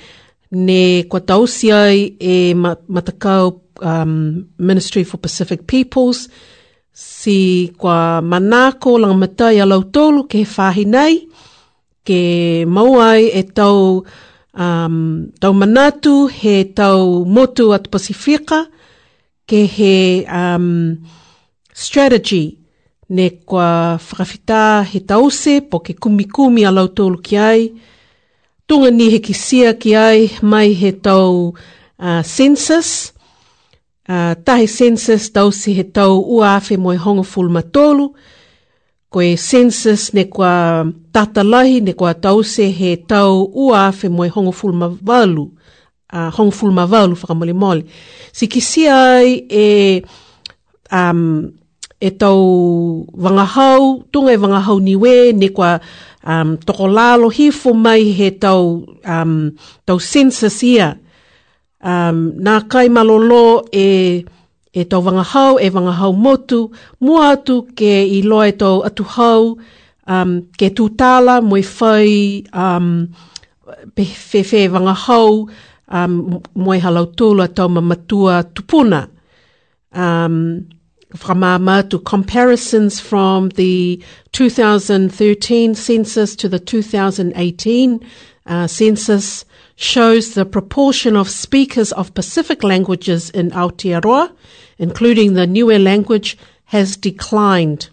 ne 0.50 1.04
kua 1.04 1.20
tausi 1.22 1.70
ai 1.78 2.10
e 2.18 2.40
matakau 2.88 3.60
um, 3.82 4.46
Ministry 4.58 5.04
for 5.04 5.18
Pacific 5.18 5.66
Peoples, 5.66 6.28
si 6.92 7.68
kua 7.78 8.20
manako 8.22 8.98
lang 9.00 9.18
matai 9.18 9.56
alau 9.60 9.82
tolu 9.92 10.24
ke 10.28 10.40
whahi 10.44 10.84
nei, 10.86 11.14
ke 12.06 12.64
mauai 12.66 13.30
e 13.34 13.42
tau, 13.42 14.04
um, 14.54 15.30
tau 15.40 15.52
manatu 15.52 16.30
he 16.30 16.64
tau 16.64 17.24
motu 17.24 17.72
at 17.74 17.90
Pasifika, 17.90 18.66
ke 19.46 19.66
he 19.68 20.26
um, 20.26 20.98
strategy 21.72 22.58
ne 23.08 23.30
kwa 23.30 23.98
whakawhita 24.00 24.84
he 24.86 25.00
tause 25.00 25.60
po 25.70 25.78
ke 25.80 25.94
kumikumi 25.94 26.64
a 26.66 26.70
lautolu 26.74 27.22
ki 27.22 27.38
ai. 27.38 27.70
Tunga 28.66 28.90
ni 28.90 29.10
he 29.10 29.20
ki 29.20 29.32
sia 29.32 29.74
ki 29.74 29.94
ai 29.94 30.26
mai 30.42 30.68
he 30.74 30.90
tau 30.92 31.54
uh, 32.00 32.22
census, 32.24 33.12
uh, 34.08 34.12
ah, 34.14 34.34
tahe 34.46 34.66
census 34.68 35.30
tau 35.34 35.50
si 35.50 35.74
he 35.78 35.84
tau 35.84 36.20
ua 36.22 36.56
awhi 36.58 36.76
moe 36.78 36.96
hongo 37.04 37.22
ful 37.22 37.48
matolu, 37.50 38.06
koe 39.12 39.36
census 39.36 40.12
ne 40.14 40.24
kua 40.28 40.84
lahi 41.52 41.80
ne 41.82 41.92
kua 41.92 42.14
tau 42.14 42.42
se 42.42 42.70
he 42.70 42.96
tau 42.96 43.46
ua 43.52 43.88
awhi 43.90 44.08
moe 44.08 44.28
hongo 44.34 44.52
ful 44.52 44.72
mawalu, 44.72 45.42
uh, 45.44 45.50
ah, 46.16 46.30
hongo 46.36 46.52
ful 46.52 46.70
mawalu 46.72 47.14
whakamole 47.16 47.52
mole. 47.52 47.82
Si 48.32 48.46
kisi 48.48 48.86
ai 48.88 49.46
e, 49.50 50.02
um, 50.92 51.50
e 52.00 52.10
tau 52.10 52.42
wangahau, 53.14 54.04
tunga 54.12 54.32
e 54.32 54.36
wangahau 54.36 54.78
niwe 54.80 55.32
ne 55.32 55.48
kua 55.48 55.80
um, 56.26 56.56
toko 56.56 56.86
lalo 56.86 57.28
hifo 57.30 57.74
mai 57.74 58.12
he 58.14 58.30
tau, 58.30 58.86
um, 59.04 59.50
tau 59.86 59.98
census 59.98 60.62
ia, 60.62 60.94
um, 61.94 62.18
nā 62.46 62.54
kai 62.72 62.86
malolo 62.96 63.42
e, 63.88 64.24
e 64.72 64.82
tau 64.90 65.02
wangahau, 65.06 65.52
e 65.66 65.70
wangahau 65.76 66.12
motu, 66.24 66.60
mua 67.04 67.24
atu 67.36 67.56
ke 67.78 67.92
i 68.18 68.20
loa 68.30 68.46
e 68.50 68.54
tau 68.62 68.76
atu 68.88 69.04
hau, 69.16 69.40
um, 70.18 70.30
ke 70.58 70.68
tūtala, 70.80 71.36
moe 71.50 71.62
whai, 71.78 72.10
um, 72.66 72.88
pe 73.94 74.04
whe 74.30 74.42
whe 74.50 74.62
wangahau, 74.76 75.28
um, 76.02 76.14
moe 76.64 76.78
halau 76.86 77.06
tūlu 77.18 77.44
a 77.46 77.52
tau 77.58 77.68
mamatua 77.68 78.42
tupuna. 78.54 79.02
Um, 79.92 80.66
whamama 81.24 81.88
to 81.88 81.98
comparisons 82.00 82.98
from 83.00 83.48
the 83.60 84.02
2013 84.32 85.74
census 85.76 86.34
to 86.36 86.48
the 86.50 86.58
2018 86.58 88.00
uh, 88.46 88.66
census, 88.66 89.44
shows 89.76 90.32
the 90.32 90.46
proportion 90.46 91.16
of 91.16 91.28
speakers 91.28 91.92
of 91.92 92.14
Pacific 92.14 92.64
languages 92.64 93.30
in 93.30 93.50
Aotearoa, 93.50 94.32
including 94.78 95.34
the 95.34 95.46
Niue 95.46 95.78
language, 95.78 96.36
has 96.64 96.96
declined. 96.96 97.90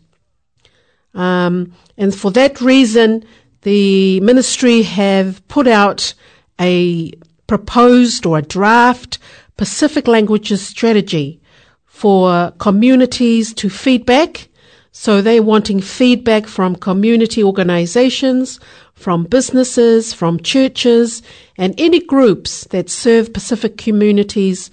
Um, 1.14 1.74
and 1.98 2.16
for 2.16 2.32
that 2.32 2.60
reason, 2.62 3.24
the 3.62 4.20
ministry 4.22 4.82
have 4.84 5.46
put 5.50 5.68
out 5.68 6.14
a 6.60 7.12
proposed 7.48 8.26
or 8.26 8.40
a 8.40 8.42
draft 8.42 9.20
Pacific 9.58 10.08
languages 10.08 10.66
strategy 10.66 11.42
for 11.86 12.52
communities 12.58 13.54
to 13.56 13.70
feedback. 13.70 14.48
So 14.92 15.22
they're 15.22 15.44
wanting 15.44 15.80
feedback 15.82 16.48
from 16.48 16.76
community 16.76 17.44
organizations, 17.44 18.60
from 19.04 19.26
businesses, 19.26 20.14
from 20.14 20.40
churches, 20.40 21.22
and 21.58 21.72
any 21.78 22.00
groups 22.00 22.64
that 22.74 22.90
serve 22.90 23.34
Pacific 23.34 23.78
communities 23.78 24.70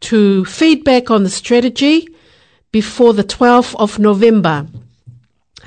to 0.00 0.46
feedback 0.46 1.10
on 1.10 1.24
the 1.24 1.28
strategy 1.42 2.08
before 2.72 3.12
the 3.12 3.22
12th 3.36 3.74
of 3.78 3.98
November. 3.98 4.66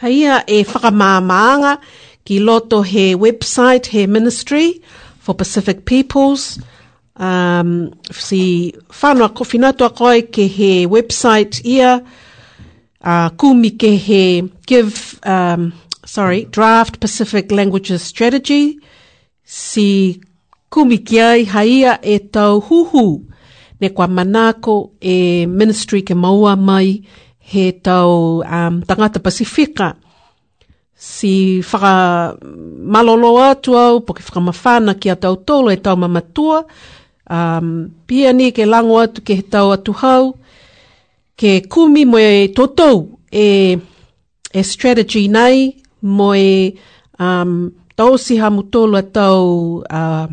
Haia 0.02 0.44
e 0.48 0.64
whakamāmaanga 0.64 1.80
ki 2.26 2.40
loto 2.40 2.82
he 2.82 3.16
website, 3.16 3.86
he 3.86 4.08
ministry 4.08 4.82
for 5.20 5.36
Pacific 5.36 5.86
peoples. 5.86 6.58
Um, 7.16 7.94
si 8.12 8.72
whanua 8.88 9.30
ko 9.36 9.90
koe 9.92 10.22
ke 10.24 10.50
he 10.50 10.88
website 10.88 11.64
ia, 11.64 12.04
uh, 13.02 13.30
kumi 13.38 13.70
ke 13.70 14.00
he 14.00 14.42
give 14.66 15.20
um, 15.24 15.74
sorry, 16.10 16.40
draft 16.50 17.00
Pacific 17.00 17.52
Languages 17.54 18.02
Strategy, 18.02 18.80
si 19.46 20.18
kumikiai 20.74 21.46
haia 21.46 22.00
e 22.02 22.20
tau 22.20 22.60
huhu, 22.60 23.26
ne 23.82 23.90
kwa 23.90 24.08
manako 24.08 24.92
e 25.02 25.46
ministry 25.46 26.02
ke 26.02 26.14
maua 26.16 26.56
mai 26.56 27.02
he 27.40 27.72
tau 27.72 28.42
um, 28.42 28.82
tangata 28.82 29.20
Pasifika. 29.20 29.96
Si 30.96 31.62
whaka 31.62 31.94
malolo 32.92 33.32
atu 33.44 33.78
au, 33.78 34.02
po 34.02 34.14
ki 34.14 34.24
whaka 34.26 34.42
mawhana 34.50 34.98
ki 35.00 35.10
a 35.10 35.16
tau 35.16 35.36
tolo 35.48 35.70
e 35.72 35.78
tau 35.78 35.96
mamatua, 35.96 36.66
um, 37.30 37.70
pia 38.08 38.34
ni 38.34 38.50
ke 38.52 38.66
lango 38.68 38.98
atu 39.00 39.22
ke 39.24 39.38
he 39.40 39.42
tau 39.54 39.70
atu 39.72 39.94
hau, 40.02 40.34
ke 41.40 41.62
kumi 41.72 42.04
mo 42.06 42.20
e 42.20 42.50
totou 42.52 43.18
e, 43.32 43.78
e 44.54 44.64
strategy 44.64 45.28
nei, 45.32 45.78
moe 46.02 46.72
um, 47.20 47.72
tau 47.96 48.18
si 48.18 48.40
ha 48.40 48.50
mutolo 48.50 49.02
tau 49.02 49.84
uh, 49.84 50.28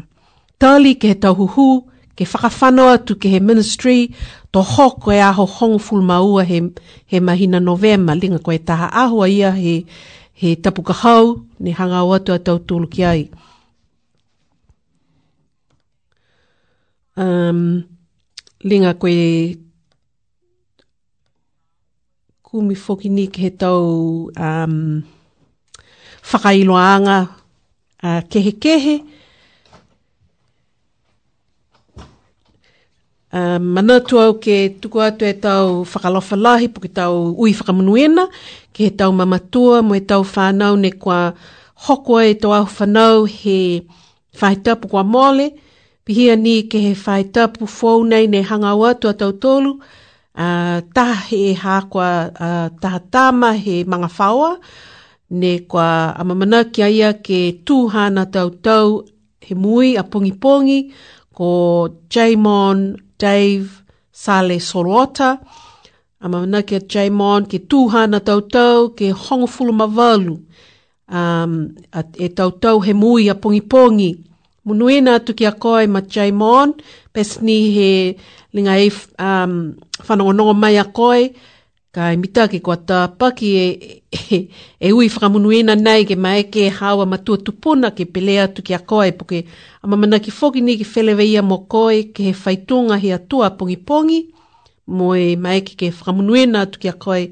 tali 0.58 0.94
ke 0.94 1.08
he 1.14 1.16
tau 1.18 1.34
huhu, 1.34 1.86
ke 2.16 2.24
whakawhanoa 2.24 2.98
tu 3.04 3.16
ke 3.18 3.28
he 3.30 3.40
ministry, 3.40 4.14
to 4.52 4.62
hoko 4.62 5.10
e 5.12 5.20
aho 5.20 5.44
hong 5.44 5.78
full 5.78 6.02
maua 6.02 6.44
he, 6.44 6.62
he 7.06 7.20
mahina 7.20 7.58
novema, 7.60 8.14
linga 8.14 8.38
koe 8.38 8.58
taha 8.58 8.90
ahua 8.94 9.28
ia 9.28 9.50
he, 9.50 9.84
he 10.32 10.56
tapuka 10.56 10.92
hau, 11.02 11.44
ne 11.58 11.70
hanga 11.74 12.04
o 12.04 12.12
atu 12.14 12.32
a 12.32 12.38
tau 12.38 12.58
tūlu 12.60 12.88
ki 12.88 13.04
ai. 13.04 13.24
Um, 17.16 17.84
linga 18.64 18.94
koe 18.94 19.56
kumi 22.44 22.74
foki 22.76 23.08
ni 23.12 23.26
ke 23.28 23.48
he 23.48 23.50
tau 23.50 24.30
um, 24.36 25.04
whakailoanga 26.30 27.18
uh, 28.06 28.20
kehe 28.30 28.52
kehe. 28.62 28.96
Uh, 33.36 33.58
manatu 33.76 34.18
au 34.20 34.32
ke 34.44 34.56
tuku 34.80 34.98
atu 35.06 35.24
e 35.30 35.34
tau 35.44 35.66
whakalofa 35.92 36.36
lahi 36.44 36.66
po 36.72 36.78
ke 36.84 36.88
tau 36.98 37.16
ui 37.42 37.50
whakamunuena, 37.58 38.24
ke 38.74 38.80
he 38.86 38.90
tau 38.98 39.10
mamatua 39.18 39.76
mo 39.86 39.92
e 39.94 40.00
tau 40.10 40.22
whanau 40.34 40.74
ne 40.82 40.90
kwa 41.02 41.18
hokoa 41.84 42.22
e 42.32 42.34
tau 42.40 42.52
ahu 42.58 42.70
whanau 42.78 43.18
he 43.38 43.58
whaitapu 44.40 44.88
kwa 44.88 45.02
mole, 45.12 45.46
pihia 46.04 46.34
ni 46.36 46.54
ke 46.70 46.78
he 46.86 46.92
whaitapu 47.04 47.64
fōu 47.78 48.06
nei 48.10 48.26
ne 48.26 48.40
hanga 48.42 48.68
au 48.72 48.84
atu 48.88 49.08
a 49.12 49.14
tolu, 49.42 49.72
uh, 49.74 50.80
taha 50.96 51.14
he 51.28 51.52
hākua 51.64 52.08
uh, 52.48 52.68
taha 52.80 53.00
tāma 53.12 53.52
he 53.66 53.84
mga 53.84 54.08
whaua, 54.18 54.50
ne 55.30 55.58
kwa 55.58 56.16
amamana 56.16 56.64
ki 56.64 56.82
aia 56.82 57.10
ke 57.18 57.52
tūhana 57.66 58.26
tau 58.32 58.50
tau 58.62 59.02
he 59.46 59.54
mui 59.54 59.96
a 59.98 60.02
pongi 60.04 60.32
pongi 60.32 60.80
ko 61.36 61.88
Jamon, 62.08 62.96
Dave, 63.18 63.82
Sale 64.12 64.56
Sorota 64.60 65.38
Amamana 66.22 66.62
ki 66.66 66.76
a 66.78 66.80
Jamon 66.80 67.48
ke 67.50 67.58
tūhana 67.66 68.20
tau 68.24 68.40
tau 68.40 68.94
ke 68.96 69.10
hongo 69.10 69.46
fulu 69.50 69.72
mawalu. 69.76 70.36
Um, 71.08 71.74
e 72.18 72.28
tau 72.34 72.50
tau 72.50 72.80
he 72.80 72.92
mui 72.94 73.28
a 73.28 73.34
pongi 73.34 73.60
pongi. 73.62 74.12
Munuena 74.66 75.18
tu 75.22 75.34
ki 75.38 75.44
a 75.46 75.52
koe 75.52 75.86
ma 75.86 76.00
Jamon, 76.00 76.72
pesni 77.14 77.58
he 77.74 77.90
linga 78.54 78.78
e 78.78 78.88
um, 79.18 79.74
whanongonongo 80.08 80.54
mai 80.54 80.78
a 80.78 80.84
koe 80.84 81.34
ka 81.96 82.10
e 82.12 82.16
mita 82.20 82.44
ke 82.52 82.58
kua 82.60 82.74
tā 82.76 82.98
paki 83.16 83.48
e, 83.56 83.66
e, 83.66 84.18
e, 84.36 84.38
e 84.76 84.88
ui 84.92 85.06
whakamunuena 85.08 85.72
nei 85.80 86.04
ke 86.04 86.12
mai 86.16 86.44
ke 86.52 86.68
hawa 86.68 87.06
matua 87.08 87.40
tupona 87.40 87.88
ke 87.96 88.04
pelea 88.04 88.44
tu 88.52 88.60
ki 88.62 88.74
a 88.76 88.80
koe 88.84 89.14
puke 89.16 89.38
a 89.80 89.84
mamana 89.88 90.20
ki 90.20 90.30
foki 90.30 90.60
ni 90.60 90.74
ki 90.76 90.84
whelewea 90.92 91.42
mo 91.42 91.62
koe 91.72 92.02
ke 92.12 92.26
he 92.28 92.34
whaitunga 92.42 92.98
he 93.00 93.14
atua 93.16 93.48
pongi 93.56 93.78
pongi 93.88 94.20
mo 94.92 95.14
e 95.16 95.36
mai 95.40 95.62
ke 95.64 95.72
ke 95.80 95.88
whakamunuena 95.94 96.66
tu 96.68 96.78
ki 96.84 96.88
a 96.92 96.92
koe 96.92 97.22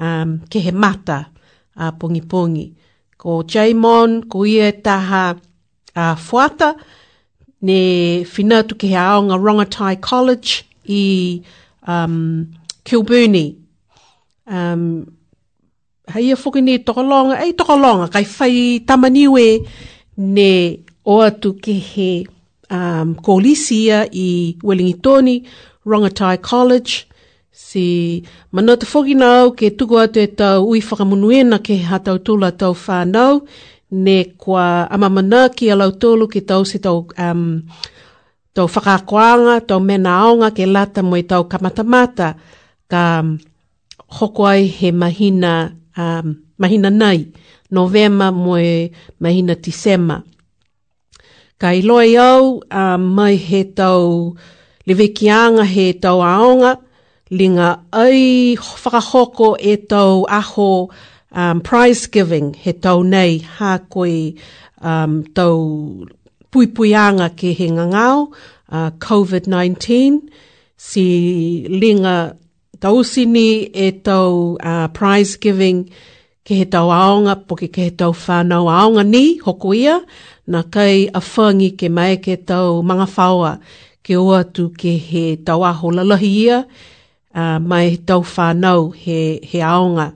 um, 0.00 0.38
ke 0.48 0.64
he 0.66 0.72
mata 0.72 1.26
a 1.76 1.92
pongi 1.92 2.24
pongi. 2.24 2.68
Ko 3.18 3.42
Jaimon, 3.42 4.22
ko 4.30 4.46
ia 4.46 4.68
e 4.68 4.72
taha 4.80 5.24
a 5.96 6.14
fuata, 6.16 6.74
ne 7.62 8.24
whina 8.24 8.62
tu 8.68 8.74
ke 8.76 8.86
he 8.88 8.94
aonga 8.96 9.34
Rongatai 9.36 10.00
College 10.00 10.64
i 10.88 11.42
um, 11.86 12.46
Kilburnie 12.84 13.56
um, 14.50 14.82
hei 16.14 16.32
a 16.32 16.36
whuki 16.42 16.60
ni 16.62 16.78
tokolonga, 16.86 17.36
ei 17.44 17.52
tokolonga, 17.58 18.08
kai 18.14 18.24
whai 18.36 18.56
tamaniwe 18.88 19.46
ne 20.34 20.50
o 21.04 21.14
atu 21.28 21.50
ke 21.64 21.74
he 21.90 22.10
um, 22.76 23.14
koolisia 23.26 23.98
i 24.12 24.28
Wellingtoni, 24.66 25.36
Rangatai 25.88 26.38
College, 26.50 26.92
si 27.64 27.84
mana 28.52 28.72
te 28.80 28.86
whuki 28.92 29.14
nau 29.22 29.44
ke 29.58 29.66
tuku 29.78 29.96
atu 30.04 30.18
e 30.26 30.30
tau 30.40 30.58
ui 30.70 30.80
whakamunuena 30.86 31.58
ke 31.66 31.74
hatau 31.90 32.18
tula 32.24 32.50
tau 32.60 32.74
whanau, 32.86 33.34
ne 34.04 34.16
kwa 34.42 34.64
amamana 34.94 35.48
ki 35.56 35.64
a 35.72 35.76
lau 35.80 35.90
tolu 36.02 36.24
ki 36.32 36.40
tau 36.50 36.62
se 36.70 36.78
tau, 36.84 37.06
um, 37.26 37.42
tau 38.54 38.66
whakakoanga, 38.74 39.54
tau 39.68 39.80
mena 39.88 40.10
aonga 40.24 40.50
ke 40.56 40.64
lata 40.74 41.00
mo 41.02 41.14
i 41.16 41.22
tau 41.30 41.42
kamatamata 41.52 42.28
ka 42.92 43.02
um, 43.20 43.36
hoko 44.16 44.42
ai 44.52 44.62
he 44.78 44.90
mahina, 44.90 45.52
um, 45.96 46.26
mahina 46.60 46.90
nei, 46.90 47.20
novema 47.74 48.26
moe 48.44 48.64
mahina 49.22 49.54
tisema. 49.62 50.16
Ka 51.60 51.68
i 51.78 51.82
loa 51.88 52.04
au, 52.30 52.44
um, 52.82 53.02
mai 53.16 53.34
he 53.48 53.60
tau 53.78 54.04
lewekianga 54.86 55.64
he 55.74 55.86
tau 56.02 56.18
aonga, 56.32 56.72
linga 57.38 57.68
ai 58.04 58.24
whakahoko 58.82 59.48
e 59.72 59.74
tau 59.92 60.12
aho 60.40 60.70
um, 61.42 61.58
prize 61.60 62.04
giving 62.14 62.48
he 62.62 62.72
tau 62.84 63.02
nei, 63.14 63.32
hā 63.58 63.72
koe 63.92 64.16
um, 64.92 65.24
tau 65.36 65.58
puipuianga 66.50 67.28
ke 67.40 67.52
he 67.58 67.68
ngangau, 67.76 68.32
uh, 68.72 68.90
COVID-19, 68.98 70.22
si 70.76 71.04
linga 71.68 72.16
tausi 72.84 73.22
ni 73.34 73.48
e 73.74 73.86
tau 74.06 74.32
uh, 74.70 74.86
prize 74.96 75.34
giving 75.42 75.78
ke 76.46 76.50
he 76.62 76.64
tau 76.74 76.88
aonga 77.00 77.34
poke 77.46 77.66
ke 77.74 77.80
he 77.90 77.92
tau 78.00 78.12
whanau 78.22 78.64
aonga 78.78 79.02
ni 79.14 79.24
hoko 79.44 79.68
ia 79.82 79.96
na 80.52 80.60
kai 80.74 80.96
a 81.10 81.20
whangi 81.30 81.70
ke 81.78 81.86
mai 81.96 82.14
ke 82.24 82.34
tau 82.50 82.80
mga 82.88 83.06
whaua 83.18 83.52
ke 84.04 84.12
o 84.14 84.24
atu 84.40 84.64
ke 84.80 84.90
he 85.06 85.24
tau 85.46 85.60
aho 85.70 85.86
lalahi 85.96 86.30
ia 86.46 86.58
uh, 87.40 87.58
mai 87.70 87.86
he 87.98 87.98
tau 88.08 88.20
whanau 88.34 88.80
he, 89.02 89.18
he 89.50 89.58
aonga. 89.74 90.08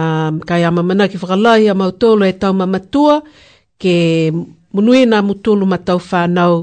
Um, 0.00 0.44
kai 0.48 0.60
a 0.68 0.70
mamana 0.76 1.04
ki 1.10 1.16
whakalai 1.22 1.60
a 1.70 1.74
mautolo 1.80 2.24
e 2.28 2.34
tau 2.42 2.52
mamatua 2.60 3.22
ke 3.82 3.94
munui 4.74 5.02
na 5.10 5.18
mutulu 5.28 5.64
ma 5.72 5.78
tau 5.86 5.96
whanau 6.10 6.54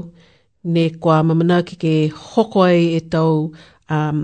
ne 0.72 0.84
kua 1.02 1.16
mamana 1.28 1.56
ki 1.66 1.74
ke 1.82 1.92
hoko 2.30 2.60
ai 2.70 2.80
e 3.00 3.00
tau 3.12 3.50
um, 3.90 4.18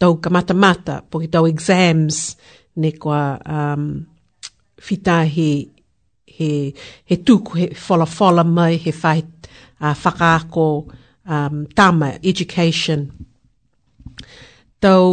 tau 0.00 0.12
kamata 0.22 0.54
mata 0.62 0.94
po 1.08 1.14
ki 1.22 1.28
tau 1.34 1.44
exams 1.52 2.16
ne 2.80 2.88
kua 3.02 3.20
um, 3.56 3.82
whita 4.86 5.16
he, 5.34 5.50
he, 6.36 6.50
he 7.08 7.16
tuku, 7.26 7.52
he 7.58 7.66
whala 7.86 8.06
whala 8.16 8.44
mai, 8.44 8.74
he 8.84 8.92
whai 9.00 9.20
uh, 9.80 9.94
whakaako 10.02 10.68
um, 11.34 11.56
tama, 11.78 12.08
education. 12.30 13.00
Tau 14.84 15.04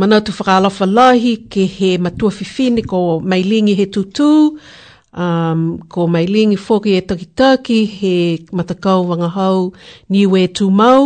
manatu 0.00 0.30
whakaalofa 0.38 0.86
lahi 0.98 1.32
ke 1.52 1.66
he 1.76 1.90
matua 1.98 2.30
whiwhini 2.30 2.86
ko 2.86 3.20
mailingi 3.20 3.74
he 3.74 3.86
tutu, 3.86 4.32
um, 5.14 5.62
ko 5.88 6.06
mailingi 6.06 6.58
foki 6.66 6.94
e 6.98 7.00
takitaki 7.02 7.78
he 7.98 8.16
matakau 8.52 9.00
wangahau 9.10 9.74
niwe 10.10 10.46
tūmau, 10.54 10.78
mau, 10.80 11.02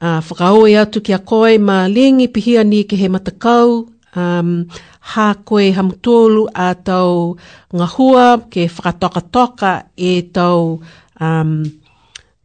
a 0.00 0.20
uh, 0.22 0.66
e 0.68 0.74
atu 0.78 1.00
ki 1.02 1.12
a 1.12 1.18
koe 1.18 1.58
ma 1.58 1.88
lengi 1.90 2.28
pihia 2.28 2.64
ni 2.64 2.84
ke 2.84 2.94
he 2.94 3.08
matakau, 3.08 3.90
um, 4.14 4.68
hā 5.14 5.34
koe 5.44 5.72
hamutolu 5.72 6.46
a 6.54 6.74
tau 6.74 7.36
ngahua 7.74 8.46
ke 8.48 8.70
toka 9.28 9.88
e 9.96 10.22
tau, 10.22 10.80
um, 11.20 11.64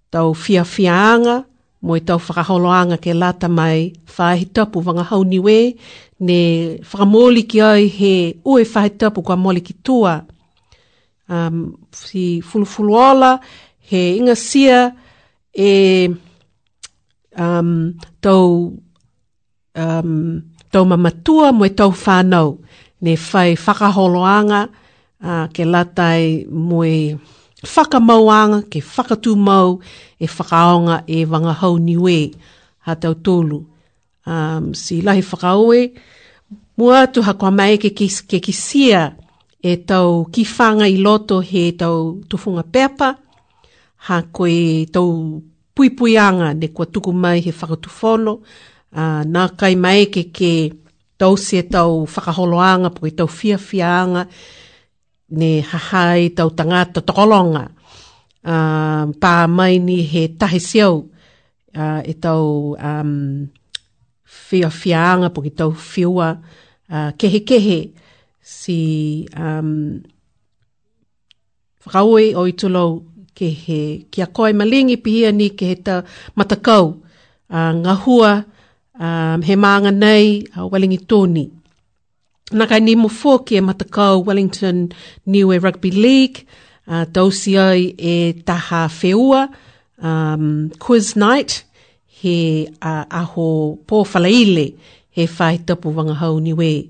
tau 0.09 0.33
fiafianga, 0.33 1.45
mo 1.83 1.93
i 1.95 1.99
tau 1.99 2.17
whakaholoanga 2.17 2.97
ke 2.97 3.13
lata 3.13 3.47
mai 3.47 3.93
whahi 4.17 4.45
tapu 4.51 4.81
wanga 4.81 5.03
hauniwe, 5.05 5.77
ne 6.21 6.79
whakamoli 6.81 7.47
ki 7.47 7.61
ai 7.61 7.85
he 7.85 8.33
ue 8.45 8.63
whahi 8.65 8.97
tapu 8.97 9.21
kwa 9.21 9.37
moli 9.37 9.61
ki 9.61 9.73
tua. 9.83 10.25
Um, 11.29 11.77
si 11.91 12.41
fulu 12.41 12.65
fulufuluola, 12.65 13.39
he 13.77 14.17
inga 14.17 14.35
sia 14.35 14.95
e 15.55 16.09
um, 17.37 17.93
tau, 18.21 18.73
um, 19.75 20.39
tau 20.71 20.83
mamatua 20.85 21.51
mo 21.51 21.65
e 21.65 21.69
tau 21.69 21.91
whanau. 22.05 22.59
Ne 23.01 23.15
whai 23.17 23.55
whakaholoanga 23.55 24.67
uh, 25.23 25.47
ke 25.53 25.65
latai 25.67 26.45
mo 26.47 26.83
e 26.85 27.17
whakamauanga, 27.63 28.63
ke 28.71 28.79
whakatumau 28.81 29.79
e 30.19 30.25
whakaonga 30.27 31.03
e 31.07 31.25
wangahau 31.25 31.77
niwe 31.79 32.31
ha 32.85 32.95
tau 32.95 33.13
tolu. 33.13 33.65
Um, 34.25 34.71
si 34.73 35.01
lahi 35.01 35.21
whakaoe, 35.21 35.91
mua 36.77 37.07
tu 37.07 37.19
hakoa 37.21 37.51
mai 37.51 37.75
ke, 37.77 37.89
kis, 37.91 38.21
ke 38.21 38.39
kisia 38.39 39.17
e 39.61 39.75
tau 39.75 40.25
kifanga 40.31 40.87
i 40.87 40.95
loto 40.97 41.41
he 41.43 41.71
tau 41.75 42.23
tufunga 42.31 42.63
pepa, 42.63 43.17
ha 44.07 44.21
koe 44.31 44.85
tau 44.95 45.41
pui 45.75 45.89
puipuianga 45.89 46.47
ne 46.59 46.67
kua 46.75 46.85
tuku 46.93 47.11
mai 47.21 47.39
he 47.45 47.51
whakatufolo, 47.59 48.33
uh, 48.95 49.23
nā 49.25 49.43
kai 49.59 49.73
mai 49.75 50.05
ke 50.13 50.23
ke 50.31 50.51
tau 51.17 51.37
se 51.37 51.61
tau 51.69 52.05
whakaholoanga, 52.05 52.89
po 52.95 53.09
tau 53.17 53.27
fiafiaanga, 53.37 54.27
ne 55.39 55.51
hahai 55.71 56.29
tau 56.37 56.49
tangata 56.57 57.01
tokolonga, 57.01 57.63
uh, 58.45 59.05
pā 59.21 59.33
mai 59.49 59.79
ni 59.79 59.97
he 60.13 60.27
tahi 60.39 60.59
siau 60.61 60.93
uh, 61.75 62.01
e 62.05 62.13
tau 62.21 62.75
um, 62.77 63.47
fiafiaanga, 64.25 65.29
pui 65.33 65.49
tau 65.57 65.71
fiua, 65.73 66.29
uh, 66.93 67.09
kehe 67.17 67.41
kehe 67.49 67.79
si 68.39 68.77
um, 69.39 70.01
whakaue 71.85 72.29
o 72.39 72.45
i 72.47 72.51
tulou 72.53 72.91
ke 73.37 73.49
he 73.65 73.81
kia 74.13 74.27
koe 74.35 74.51
malingi 74.59 74.95
pihia 75.03 75.31
ni 75.39 75.47
ke 75.57 75.65
he 75.71 75.75
ta 75.85 75.95
matakau 76.37 76.85
uh, 77.57 77.71
ngā 77.83 77.95
hua 78.03 78.31
um, 79.07 79.41
he 79.47 79.55
maanga 79.65 79.91
nei 80.05 80.25
a 80.55 80.61
uh, 80.61 80.65
walingi 80.71 80.99
tōni. 81.09 81.45
Nā 82.59 82.65
kai 82.69 82.79
ni 82.79 82.95
mo 82.95 83.07
ke 83.45 83.57
matakau 83.69 84.23
Wellington 84.25 84.93
Niue 85.25 85.57
Rugby 85.59 85.91
League, 85.91 86.45
uh, 86.87 87.05
dausi 87.05 87.57
ai 87.57 87.95
e 87.97 88.15
taha 88.43 88.83
whewa, 88.99 89.49
um, 89.99 90.69
quiz 90.77 91.15
night, 91.15 91.63
he 92.05 92.69
uh, 92.81 93.05
aho 93.09 93.75
pōwhalaile, 93.87 94.77
he 95.09 95.25
whai 95.25 95.57
tapu 95.57 95.89
wangahau 95.89 96.39
niwe. 96.39 96.89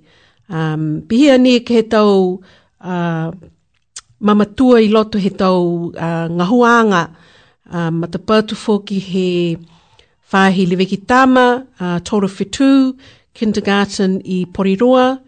Um, 0.49 1.03
pihia 1.07 1.39
ni 1.39 1.59
ke 1.61 1.79
he 1.79 1.81
tau 1.83 2.41
uh, 2.81 3.31
mamatua 4.23 4.79
i 4.81 4.87
loto 4.87 5.19
he 5.19 5.29
tau 5.29 5.91
uh, 5.91 6.27
ngahuanga 6.31 7.01
uh, 7.75 7.89
matapatu 7.91 8.55
fōki 8.55 8.99
he 9.11 9.57
whāhi 10.33 10.63
leweki 10.65 10.97
tāma, 11.09 11.67
uh, 11.79 11.99
Toro 12.01 12.27
Whetū, 12.27 12.97
Kindergarten 13.37 14.15
i 14.25 14.45
Poriroa, 14.49 15.19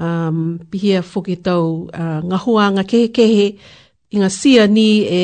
um, 0.00 0.58
pihia 0.72 1.04
fōki 1.06 1.36
tau 1.42 1.88
uh, 1.94 2.18
ngahuanga 2.24 2.82
kehe 2.88 3.12
kehe, 3.14 3.44
i 4.10 4.18
ngā 4.22 4.26
sia 4.32 4.64
ni 4.66 5.04
e 5.06 5.20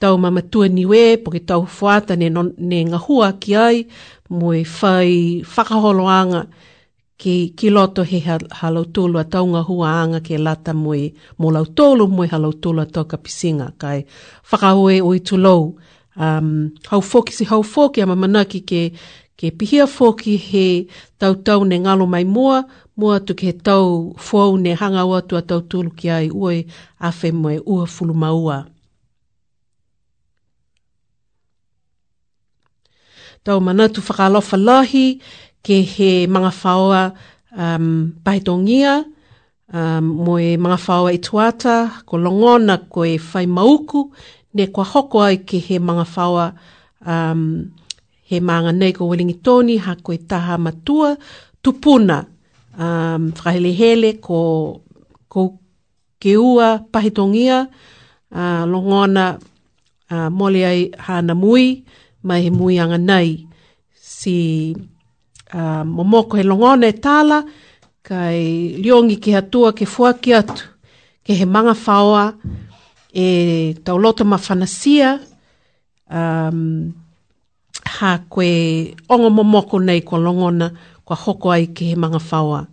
tau 0.00 0.16
mamatua 0.18 0.70
niwe, 0.72 1.18
po 1.20 1.34
ke 1.34 1.42
tau 1.44 1.66
fuata 1.66 2.16
ne, 2.16 2.30
non, 2.32 2.48
ne 2.56 2.80
ngahua 2.88 3.34
ki 3.42 3.56
ai, 3.58 3.82
mo 4.30 4.54
e 4.56 4.62
whai 4.64 5.42
whakaholoanga, 5.44 6.46
ki, 7.18 7.52
ki 7.58 7.68
loto 7.70 8.02
he 8.06 8.20
halautolu 8.60 9.18
a 9.18 9.24
taunga 9.24 9.62
hua 9.66 9.90
anga 10.02 10.20
ke 10.20 10.38
lata 10.38 10.72
mui 10.74 11.12
mo 11.38 11.50
lautolu 11.50 12.06
mui 12.08 12.28
halautolu 12.30 12.80
a 12.82 12.86
tauka 12.86 13.16
pisinga 13.18 13.72
kai 13.80 14.06
whakaoe 14.50 15.02
o 15.02 15.10
i 15.18 15.20
tulou 15.20 15.74
um, 16.16 16.70
hau 16.90 17.00
foki 17.02 17.32
si 17.34 17.44
hau 17.50 17.62
foki 17.62 18.02
ama 18.02 18.14
manaki 18.16 18.60
ke, 18.70 18.82
ke 19.36 19.50
pihia 19.50 19.86
foki 19.88 20.36
he 20.36 20.64
tau 21.18 21.34
tau 21.34 21.64
ne 21.66 21.76
ngalo 21.82 22.06
mai 22.06 22.24
mua 22.24 22.62
mua 22.96 23.18
tu 23.20 23.34
ke 23.34 23.50
tau 23.66 24.14
fuau 24.16 24.56
ne 24.64 24.74
hanga 24.78 25.02
ua 25.04 25.18
tu 25.26 25.34
a 25.36 25.42
tau 25.42 25.60
tulu 25.70 25.90
ki 25.98 26.06
ai 26.10 26.28
ue 26.30 26.64
afe 26.98 27.32
mui 27.34 27.58
ua 27.66 27.84
fulu 27.94 28.14
maua 28.14 28.58
tau 33.42 33.58
manatu 33.60 33.98
whakalofa 34.06 34.56
lahi 34.56 35.06
ke 35.64 35.82
he 35.82 36.10
mga 36.26 36.50
whaoa 36.62 37.02
um, 37.62 38.12
paitongia, 38.24 39.04
um, 39.74 40.04
mo 40.24 40.36
e 40.38 40.56
mga 40.56 40.78
whaoa 40.86 41.10
i 41.12 41.18
tuata, 41.18 41.76
ko 42.08 42.16
longona, 42.18 42.78
ko 42.92 43.04
e 43.04 43.16
whai 43.18 43.46
mauku, 43.46 44.00
ne 44.54 44.66
kwa 44.72 44.84
hoko 44.92 45.22
ai 45.26 45.36
ke 45.48 45.58
he 45.66 45.76
mga 45.78 46.04
whaoa 46.14 46.46
um, 47.12 47.42
he 48.28 48.38
maanga 48.40 48.72
nei 48.72 48.92
ko 48.96 49.08
welingi 49.10 49.38
toni, 49.44 49.76
ha 49.84 49.94
ko 50.04 50.12
e 50.12 50.18
taha 50.30 50.58
matua, 50.64 51.16
tupuna, 51.62 52.22
um, 52.78 53.30
whahelehele 53.38 54.18
ko, 54.24 54.40
ko 55.32 55.42
ke 56.20 56.34
ua 56.36 56.78
pahitongia, 56.92 57.66
uh, 58.32 58.64
longona 58.70 59.38
uh, 60.12 60.28
mole 60.30 60.62
ai 60.70 60.82
hana 61.06 61.34
mui, 61.34 61.66
mai 62.22 62.42
he 62.44 62.50
mui 62.52 62.78
anga 62.82 62.98
nei, 62.98 63.30
si... 63.94 64.76
Ah, 65.50 65.80
momoko 65.84 66.36
he 66.36 66.42
longone 66.44 66.88
e 66.92 66.96
tala, 67.00 67.40
kai 68.04 68.76
liongi 68.76 69.16
ki 69.16 69.32
hatua 69.32 69.72
ke 69.72 69.86
fuaki 69.88 70.34
atu, 70.36 70.62
ke 71.24 71.32
he 71.32 71.46
manga 71.48 71.72
whaoa, 71.72 72.34
e 73.14 73.72
tauloto 73.82 74.26
ma 74.28 74.36
whanasia, 74.36 75.16
um, 76.12 76.92
ha 77.96 78.10
koe 78.28 78.92
ongo 79.08 79.30
momoko 79.30 79.80
nei 79.80 80.02
kwa 80.04 80.18
longona, 80.18 80.68
kwa 81.04 81.16
hoko 81.16 81.48
ai 81.50 81.66
ke 81.72 81.86
he 81.94 81.96
manga 81.96 82.18
whaoa. 82.20 82.66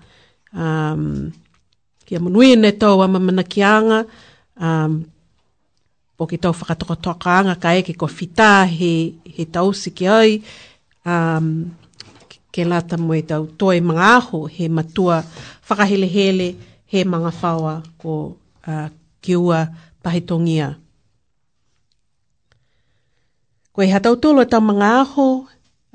Um, 0.52 1.32
kia 2.06 2.20
munui 2.20 2.54
e 2.54 2.60
ne 2.60 2.72
tau 2.76 3.00
ama 3.02 3.20
manakianga, 3.24 4.04
um, 4.60 5.00
po 6.20 6.28
ki 6.28 6.38
tau 6.44 6.52
whakatokotoka 6.52 7.40
anga 7.40 7.56
ka 7.56 7.72
eke 7.72 7.96
ko 7.96 8.08
fita 8.12 8.68
he, 8.68 9.16
he 9.24 9.46
tausi 9.48 9.96
ki 9.96 10.08
ai, 10.12 10.44
um, 11.08 11.72
ke 12.56 12.64
lata 12.64 12.96
mo 12.96 13.12
tau 13.20 13.52
toi 13.60 13.76
mga 13.84 14.04
aho 14.16 14.48
he 14.48 14.72
matua 14.72 15.28
whakahelehele 15.68 16.56
he 16.88 17.04
mga 17.04 17.32
whaua 17.44 17.84
ko 18.00 18.40
uh, 18.64 18.88
kiua 19.20 19.76
pahitongia. 20.00 20.80
Ko 23.76 23.84
e 23.84 23.92
hatau 23.92 24.16
tolo 24.16 24.48
tau 24.48 24.64
mga 24.64 25.04
aho, 25.04 25.44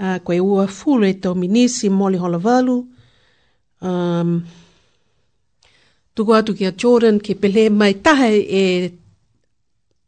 uh, 0.04 0.20
ko 0.20 0.30
e 0.36 0.40
ua 0.44 0.68
fulu 0.68 1.08
e 1.08 1.16
tau 1.16 1.32
minisi 1.32 1.88
moli 1.88 2.20
hola 2.20 2.36
um, 2.36 4.44
tuku 6.14 6.30
atu 6.36 6.52
ki 6.52 6.66
a 6.68 6.72
Jordan 6.76 7.16
ki 7.24 7.32
pele 7.40 7.72
mai 7.72 7.96
tahe 8.04 8.36
e 8.36 8.92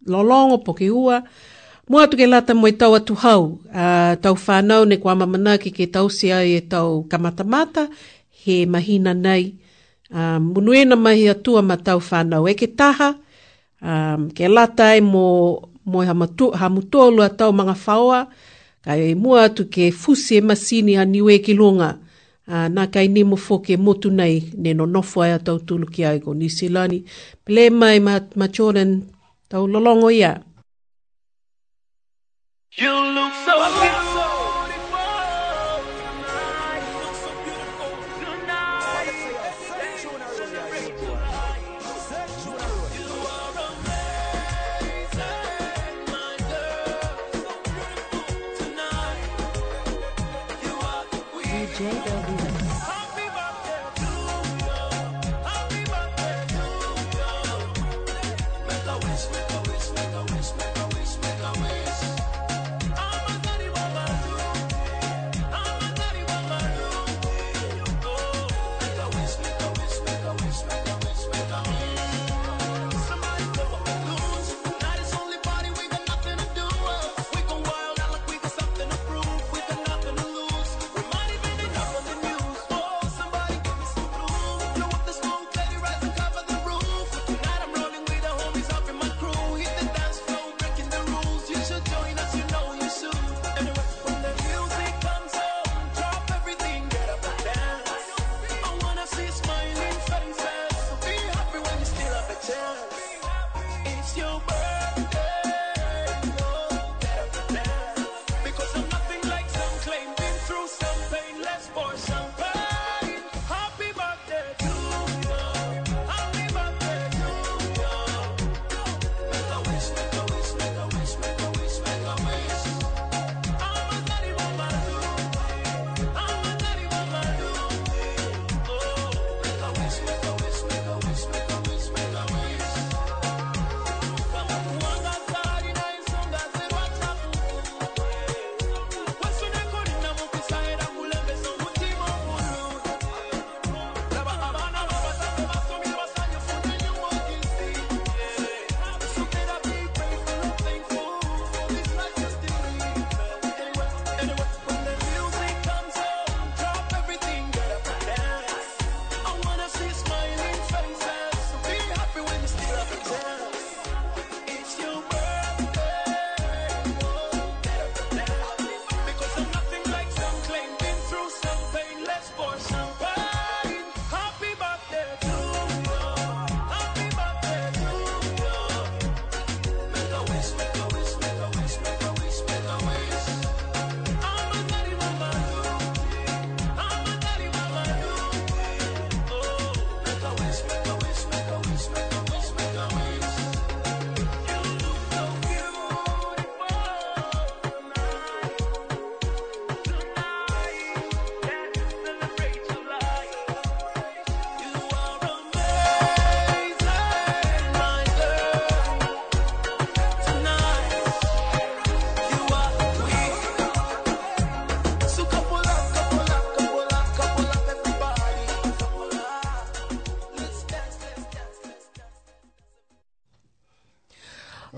lolongo 0.04 0.60
po 0.60 0.76
ke 0.76 0.90
ua, 0.92 1.16
Mo 1.92 2.00
atu 2.00 2.16
ke 2.16 2.24
lata 2.26 2.52
mo 2.56 2.64
e 2.66 2.72
tau 2.72 2.94
atu 2.96 3.12
hau, 3.20 3.60
uh, 3.74 4.16
tau 4.22 4.32
whanau 4.34 4.84
ne 4.88 4.96
kwa 4.96 5.12
mamana 5.14 5.58
ki 5.62 5.68
ke 5.76 5.84
tau 5.94 6.08
si 6.08 6.32
ai 6.32 6.50
e 6.56 6.60
tau 6.72 7.04
kamatamata, 7.10 7.82
he 8.40 8.64
mahina 8.72 9.12
nei. 9.14 9.44
Um, 10.10 10.52
munu 10.56 10.72
ena 10.72 10.96
mahi 10.96 11.28
atua 11.28 11.60
ma 11.62 11.76
tau 11.76 11.98
whanau 12.08 12.48
e 12.48 12.54
ke 12.60 12.64
taha, 12.78 13.08
um, 13.90 14.30
ke 14.36 14.44
lata 14.56 14.96
e 14.98 15.04
mo, 15.04 15.26
mo 15.90 15.98
e 16.02 16.06
hamutua 16.60 17.04
lua 17.16 17.28
tau 17.28 17.52
mga 17.52 17.76
whaoa, 17.84 18.20
kai 18.84 19.00
e 19.12 19.12
mo 19.14 19.30
atu 19.36 19.62
ke 19.74 19.92
fusi 20.00 20.34
e 20.40 20.40
masini 20.40 20.96
a 20.96 21.04
niwe 21.04 21.34
ki 21.44 21.52
longa, 21.54 21.90
uh, 22.48 22.68
nā 22.74 22.86
kai 22.94 23.08
ni 23.12 23.20
mo 23.24 23.36
fo 23.36 23.58
ke 23.60 23.76
motu 23.76 24.08
nei, 24.10 24.34
ne 24.62 24.72
no 24.72 24.86
nofo 24.88 25.20
ai 25.20 25.36
tau 25.46 25.58
tulu 25.60 25.86
ki 25.94 26.04
ai 26.08 26.18
ko 26.24 26.32
Nisilani. 26.34 26.98
Pele 27.44 27.68
mai 27.70 27.98
ma, 28.00 28.14
ma 28.40 28.46
Jordan, 28.48 28.96
tau 29.48 29.66
lolongo 29.68 30.08
ia. 30.10 30.32
You 32.76 32.88
look 32.90 33.34
so 33.44 33.52
ugly. 33.60 34.01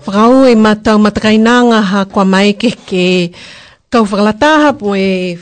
whakau 0.03 0.43
e 0.51 0.55
matau 0.55 0.97
matakainanga 0.99 1.81
ha 1.81 2.05
kwa 2.05 2.25
mai 2.25 2.53
ke 2.53 2.69
ke 2.75 3.31
kau 3.89 4.03
whakalataha 4.03 4.73
po 4.75 4.91
e 4.95 5.37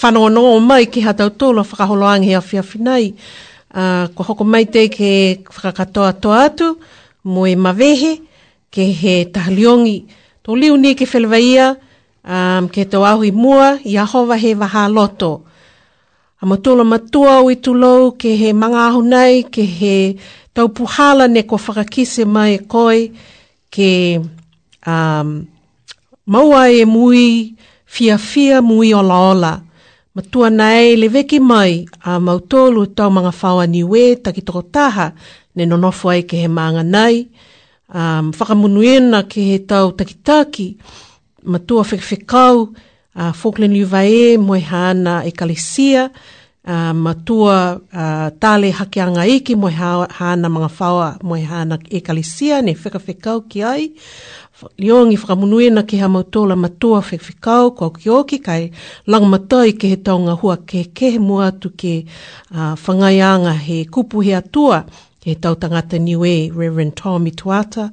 whanono 0.00 0.40
o 0.56 0.60
mai 0.60 0.86
ki 0.86 1.00
ha 1.04 1.12
tau 1.12 1.28
tolo 1.30 1.62
whakaholoangi 1.62 2.32
a 2.34 2.40
whia 2.40 2.62
whinai. 2.62 3.14
Uh, 3.68 4.06
kwa 4.16 4.24
hoko 4.24 4.44
mai 4.44 4.64
te 4.64 4.88
ke 4.88 5.38
whakakatoa 5.52 6.12
toa 6.22 6.44
atu 6.48 6.78
mo 7.24 7.44
e 7.46 7.54
mawehe 7.56 8.14
ke 8.72 8.82
he 9.00 9.24
tahaliongi 9.32 9.98
tō 10.44 10.56
liu 10.56 10.76
ni 10.80 10.94
ke 10.96 11.04
whelewaia 11.04 11.76
um, 12.24 12.68
ke 12.72 12.88
tō 12.88 13.04
ahui 13.04 13.30
mua 13.30 13.76
i 13.84 13.98
ahova 14.00 14.38
he 14.40 14.54
waha 14.54 14.88
loto. 14.88 15.44
A 16.40 16.46
matua 16.46 16.84
matua 16.84 17.42
o 17.44 17.50
i 17.50 17.56
tulou 17.60 18.12
ke 18.16 18.32
he 18.40 18.52
manga 18.52 18.88
ahu 18.88 19.02
nei 19.02 19.42
ke 19.44 19.62
he 19.66 20.16
taupuhala 20.56 21.28
ne 21.28 21.42
ko 21.42 21.58
whakakise 21.58 22.24
mai 22.24 22.54
e 22.54 22.58
koi 22.58 22.66
koi 23.12 23.36
ke 23.72 24.20
um, 24.86 25.44
maua 26.26 26.72
e 26.72 26.84
mui 26.84 27.56
fia 27.84 28.18
fia 28.18 28.60
mui 28.62 28.92
ola 28.94 29.16
ola. 29.32 29.52
Matua 30.16 30.50
nei 30.50 30.96
le 30.98 31.08
veki 31.08 31.38
mai 31.40 31.86
a 32.04 32.12
mautolu 32.18 32.82
e 32.84 32.90
tau 32.96 33.10
mga 33.16 33.32
whawa 33.40 33.64
ni 33.72 33.80
we 33.92 34.04
taki 34.24 34.42
toko 34.46 34.62
taha 34.74 35.06
ne 35.56 35.62
nonofo 35.70 36.08
ai 36.12 36.22
ke 36.28 36.36
he 36.42 36.48
maanga 36.50 36.82
nei. 36.94 37.14
Um, 37.98 38.32
whakamunuena 38.38 39.20
ke 39.30 39.40
he 39.48 39.56
tau 39.70 39.86
taki 39.98 40.14
taki 40.28 40.66
matua 41.52 41.82
whekwhekau 41.88 42.56
a 43.18 43.30
uh, 43.30 43.32
Falkland 43.34 43.74
Uvae 43.84 44.38
mo 44.38 44.54
e 44.56 44.62
hana 44.70 45.22
e 45.26 45.30
Kalesia 45.34 46.06
uh, 46.68 46.92
matua 46.94 47.80
uh, 47.92 48.00
ah, 48.00 48.30
tale 48.40 48.70
hake 48.72 49.00
anga 49.02 49.26
iki 49.26 49.54
mo 49.56 49.68
hana 49.68 50.48
mga 50.48 50.70
whawa 50.78 51.16
mo 51.24 51.34
hana 51.34 51.78
e 51.90 52.00
kalisia 52.00 52.60
ne 52.62 52.74
whekawhekau 52.76 53.48
ki 53.48 53.62
ai. 53.64 53.92
Liongi 54.78 55.16
whakamunue 55.16 55.70
na 55.70 55.82
ki 55.82 55.96
hama 55.96 56.18
utola 56.20 56.56
matua 56.56 57.00
whekawhekau 57.00 57.70
kwa 57.74 57.90
ki 57.94 58.10
oki 58.10 58.38
kai 58.42 58.70
lang 59.06 59.26
mata 59.30 59.58
i 59.64 59.72
ke 59.72 59.88
he 59.88 59.96
taonga 59.96 60.34
hua 60.36 60.56
ke 60.66 60.84
ke 60.92 61.08
ah, 61.08 61.10
he 61.14 61.18
mua 61.18 61.50
tu 61.52 61.70
ke 61.70 62.04
uh, 62.54 62.74
whangai 62.76 63.20
anga 63.22 63.52
he 63.54 63.84
kupu 63.84 64.20
he 64.24 64.34
atua 64.34 64.84
he 65.24 65.34
tau 65.34 65.54
tangata 65.54 65.98
New 66.00 66.24
A, 66.24 66.50
Reverend 66.52 66.96
Tommy 66.96 67.30
Tuata. 67.30 67.88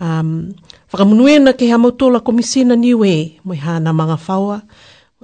Um, 0.00 0.54
whakamunue 0.92 1.42
na 1.42 1.52
ki 1.52 1.68
hama 1.70 1.88
utola 1.92 2.20
komisina 2.20 2.78
New 2.78 3.04
A 3.04 3.40
mo 3.44 3.54
hana 3.54 3.92
mga 3.92 4.16
whawa 4.26 4.62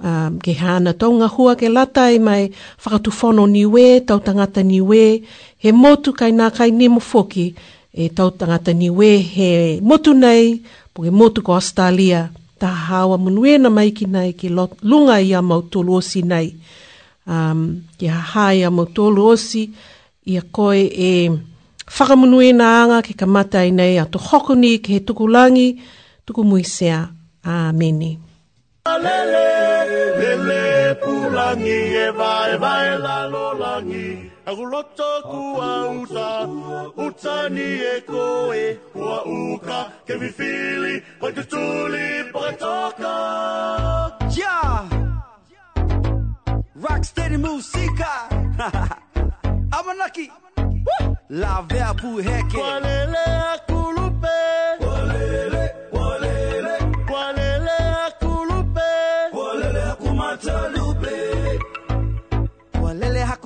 um, 0.03 0.37
ke 0.43 0.53
hana 0.59 0.93
tonga 0.93 1.27
hua 1.31 1.55
ke 1.55 1.71
lata 1.71 2.11
i 2.11 2.19
mai 2.19 2.51
whakatu 2.83 3.09
whono 3.11 3.47
niwe, 3.47 4.01
tau 4.07 4.19
tangata 4.19 4.63
niwe, 4.63 5.23
he 5.57 5.71
motu 5.71 6.13
kai 6.13 6.31
nā 6.31 6.51
kai 6.53 6.71
ni 6.71 6.87
mo 6.91 6.99
foki 6.99 7.53
e 7.93 8.09
tau 8.09 8.31
tangata 8.31 8.73
niwe 8.75 9.09
he 9.17 9.51
motu 9.81 10.13
nei, 10.13 10.61
po 10.93 11.01
ke 11.03 11.11
motu 11.13 11.41
ko 11.41 11.53
Australia, 11.55 12.29
ta 12.59 12.67
hawa 12.67 13.17
munuena 13.17 13.69
mai 13.73 13.91
ki 13.95 14.05
nei 14.05 14.33
ki 14.37 14.49
lunga 14.83 15.19
i 15.19 15.33
a 15.33 15.41
mautolu 15.41 15.95
osi 15.99 16.21
nei. 16.23 16.51
Um, 17.25 17.87
ki 17.97 18.07
ha 18.11 18.19
hai 18.35 18.63
a 18.67 18.69
mautolu 18.69 19.31
osi 19.33 19.69
i 20.27 20.37
a 20.37 20.41
koe 20.51 20.83
e 20.91 21.11
whakamunuena 21.95 22.67
anga 22.83 23.01
ki 23.03 23.13
kamata 23.13 23.59
mata 23.59 23.67
i 23.67 23.71
nei 23.71 23.97
a 23.99 24.05
to 24.07 24.19
hokoni 24.19 24.79
ki 24.83 24.93
he 24.99 24.99
tukulangi, 24.99 25.81
tuku 26.25 26.43
muisea. 26.43 27.07
Amen. 27.43 27.95
Amen. 27.99 28.22
Lele, 28.85 30.19
lele 30.45 30.95
pulangi 30.95 31.99
e 32.05 32.11
vai 32.11 32.57
vai 32.57 32.97
la 32.99 33.27
lolangi. 33.27 34.29
Agulotto 34.45 35.03
uta, 36.01 36.47
utani 36.97 37.61
e 37.93 38.01
koe, 38.05 38.77
uka, 38.93 39.91
ke 40.05 40.13
mi 40.19 40.27
fili, 40.27 41.01
pai 41.19 41.31
tutuli, 41.31 42.29
pai 42.33 42.53
toka. 42.59 43.13
Yeah! 44.35 44.91
Rocksteady 46.75 47.37
La 51.39 51.61
vea 51.69 51.93
pu 51.93 52.17
heke! 52.21 52.59